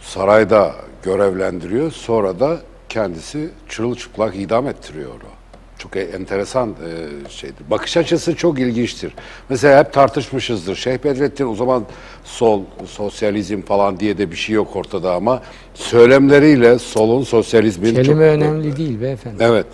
Sarayda 0.00 0.74
görevlendiriyor. 1.02 1.92
Sonra 1.92 2.40
da 2.40 2.56
kendisi 2.88 3.48
çırılçıplak 3.68 4.36
idam 4.36 4.66
ettiriyor 4.66 5.10
onu. 5.10 5.38
Çok 5.78 5.96
e- 5.96 6.00
enteresan 6.00 6.70
e, 6.70 7.30
şeydir. 7.30 7.70
Bakış 7.70 7.96
açısı 7.96 8.36
çok 8.36 8.58
ilginçtir. 8.58 9.12
Mesela 9.48 9.84
hep 9.84 9.92
tartışmışızdır. 9.92 10.76
Şeyh 10.76 11.04
Bedrettin 11.04 11.46
o 11.46 11.54
zaman 11.54 11.84
sol, 12.24 12.62
sosyalizm 12.86 13.62
falan 13.62 14.00
diye 14.00 14.18
de 14.18 14.30
bir 14.30 14.36
şey 14.36 14.54
yok 14.54 14.76
ortada 14.76 15.14
ama 15.14 15.42
söylemleriyle 15.74 16.78
solun 16.78 17.22
sosyalizmin 17.22 17.94
Kelime 17.94 18.06
çok... 18.06 18.20
önemli 18.20 18.76
değil 18.76 19.00
beyefendi. 19.00 19.36
Evet. 19.40 19.66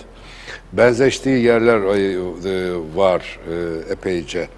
Benzeştiği 0.72 1.44
yerler 1.44 1.78
e, 1.78 2.16
var 2.96 3.38
e, 3.50 3.92
epeyce. 3.92 4.48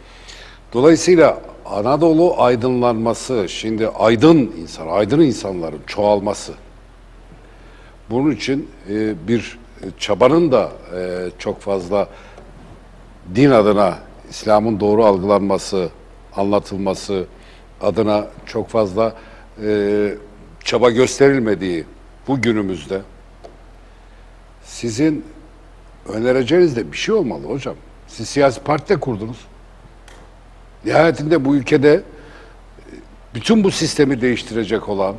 Dolayısıyla 0.77 1.41
Anadolu 1.67 2.35
aydınlanması, 2.39 3.49
şimdi 3.49 3.89
aydın 3.89 4.37
insan, 4.37 4.89
aydın 4.89 5.21
insanların 5.21 5.81
çoğalması. 5.87 6.53
Bunun 8.11 8.31
için 8.31 8.71
e, 8.91 9.29
bir 9.29 9.59
çabanın 9.99 10.53
da 10.53 10.71
e, 10.97 11.29
çok 11.39 11.61
fazla 11.61 12.09
din 13.35 13.51
adına 13.51 13.99
İslam'ın 14.31 14.81
doğru 14.81 15.05
algılanması, 15.05 15.89
anlatılması 16.37 17.27
adına 17.81 18.27
çok 18.47 18.69
fazla 18.69 19.15
e, 19.63 20.15
çaba 20.65 20.91
gösterilmediği 20.91 21.85
bu 22.29 22.41
günümüzde 22.41 23.01
sizin 24.65 25.25
önereceğiniz 26.09 26.77
de 26.77 26.93
bir 26.93 26.97
şey 26.97 27.15
olmalı 27.15 27.47
hocam. 27.47 27.75
Siz 28.09 28.29
siyasi 28.29 28.61
parti 28.61 28.89
de 28.89 29.01
kurdunuz. 29.01 29.39
Nihayetinde 30.85 31.45
bu 31.45 31.57
ülkede 31.57 31.93
e, 31.95 32.01
bütün 33.35 33.65
bu 33.65 33.71
sistemi 33.71 34.21
değiştirecek 34.21 34.89
olan 34.89 35.15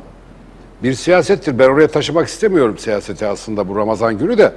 bir 0.82 0.94
siyasettir. 0.94 1.58
Ben 1.58 1.68
oraya 1.68 1.88
taşımak 1.88 2.28
istemiyorum 2.28 2.78
siyaseti 2.78 3.26
aslında 3.26 3.68
bu 3.68 3.76
Ramazan 3.76 4.18
günü 4.18 4.38
de. 4.38 4.52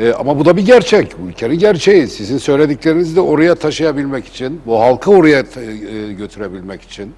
E, 0.00 0.12
ama 0.12 0.38
bu 0.38 0.44
da 0.44 0.56
bir 0.56 0.66
gerçek. 0.66 1.18
Bu 1.22 1.28
ülkenin 1.28 1.58
gerçeği. 1.58 2.08
Sizin 2.08 2.38
söylediklerinizi 2.38 3.16
de 3.16 3.20
oraya 3.20 3.54
taşıyabilmek 3.54 4.26
için, 4.26 4.60
bu 4.66 4.80
halkı 4.80 5.10
oraya 5.10 5.44
ta- 5.50 5.60
e, 5.60 6.12
götürebilmek 6.12 6.82
için 6.82 7.12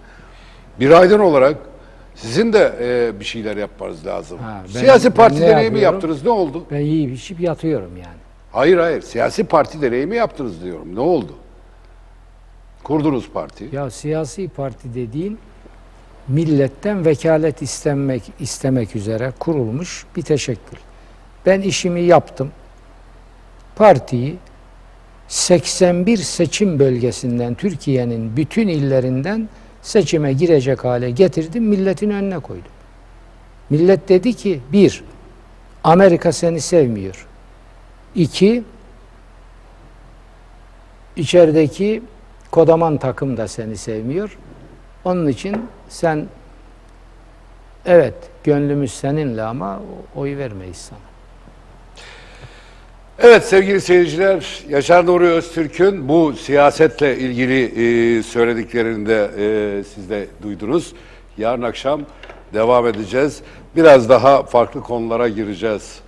bir 0.80 0.90
aydın 0.90 1.18
olarak 1.18 1.56
sizin 2.14 2.52
de 2.52 2.72
e, 2.80 3.20
bir 3.20 3.24
şeyler 3.24 3.56
yapmanız 3.56 4.06
lazım. 4.06 4.38
Ha, 4.38 4.62
ben- 4.74 4.80
Siyasi 4.80 5.06
ben 5.10 5.14
parti 5.14 5.36
ne 5.36 5.40
deneyi 5.40 5.56
mi 5.56 5.62
yapıyorum? 5.64 5.82
yaptınız? 5.94 6.24
Ne 6.24 6.30
oldu? 6.30 6.64
Ben 6.70 6.78
yiyip 6.80 7.16
içip 7.16 7.40
yatıyorum 7.40 7.96
yani. 7.96 8.16
Hayır 8.52 8.78
hayır. 8.78 9.02
Siyasi 9.02 9.44
parti 9.44 9.82
deneyi 9.82 10.06
mi 10.06 10.16
yaptınız 10.16 10.64
diyorum. 10.64 10.94
Ne 10.94 11.00
oldu? 11.00 11.32
Kurdunuz 12.84 13.30
parti. 13.30 13.68
Ya 13.72 13.90
siyasi 13.90 14.48
parti 14.48 14.94
dediğin 14.94 15.38
milletten 16.28 17.04
vekalet 17.04 17.62
istemek 17.62 18.22
istemek 18.40 18.96
üzere 18.96 19.32
kurulmuş 19.38 20.06
bir 20.16 20.22
teşekkül. 20.22 20.78
Ben 21.46 21.60
işimi 21.60 22.00
yaptım. 22.00 22.50
Partiyi 23.76 24.36
81 25.28 26.16
seçim 26.16 26.78
bölgesinden 26.78 27.54
Türkiye'nin 27.54 28.36
bütün 28.36 28.68
illerinden 28.68 29.48
seçime 29.82 30.32
girecek 30.32 30.84
hale 30.84 31.10
getirdim, 31.10 31.64
milletin 31.64 32.10
önüne 32.10 32.38
koydum. 32.38 32.72
Millet 33.70 34.08
dedi 34.08 34.34
ki 34.34 34.60
bir, 34.72 35.04
Amerika 35.84 36.32
seni 36.32 36.60
sevmiyor. 36.60 37.26
İki, 38.14 38.62
içerideki 41.16 42.02
kodaman 42.54 42.98
takım 42.98 43.36
da 43.36 43.48
seni 43.48 43.76
sevmiyor. 43.76 44.38
Onun 45.04 45.28
için 45.28 45.66
sen 45.88 46.26
evet 47.86 48.14
gönlümüz 48.44 48.94
seninle 48.94 49.42
ama 49.42 49.80
oy 50.16 50.36
vermeyiz 50.36 50.76
sana. 50.76 50.98
Evet 53.18 53.44
sevgili 53.44 53.80
seyirciler, 53.80 54.62
Yaşar 54.68 55.06
Nuri 55.06 55.26
Öztürk'ün 55.26 56.08
bu 56.08 56.32
siyasetle 56.32 57.18
ilgili 57.18 57.64
e, 57.64 58.22
söylediklerini 58.22 59.06
de 59.06 59.30
e, 59.38 59.84
siz 59.84 60.10
de 60.10 60.26
duydunuz. 60.42 60.92
Yarın 61.38 61.62
akşam 61.62 62.00
devam 62.52 62.86
edeceğiz. 62.86 63.42
Biraz 63.76 64.08
daha 64.08 64.42
farklı 64.42 64.80
konulara 64.80 65.28
gireceğiz. 65.28 66.00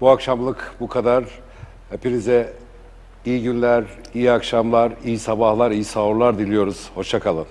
Bu 0.00 0.10
akşamlık 0.10 0.72
bu 0.80 0.88
kadar. 0.88 1.24
Hepinize 1.90 2.52
iyi 3.26 3.42
günler, 3.42 3.84
iyi 4.14 4.32
akşamlar, 4.32 4.92
iyi 5.04 5.18
sabahlar, 5.18 5.70
iyi 5.70 5.84
sahurlar 5.84 6.38
diliyoruz. 6.38 6.90
Hoşçakalın. 6.94 7.46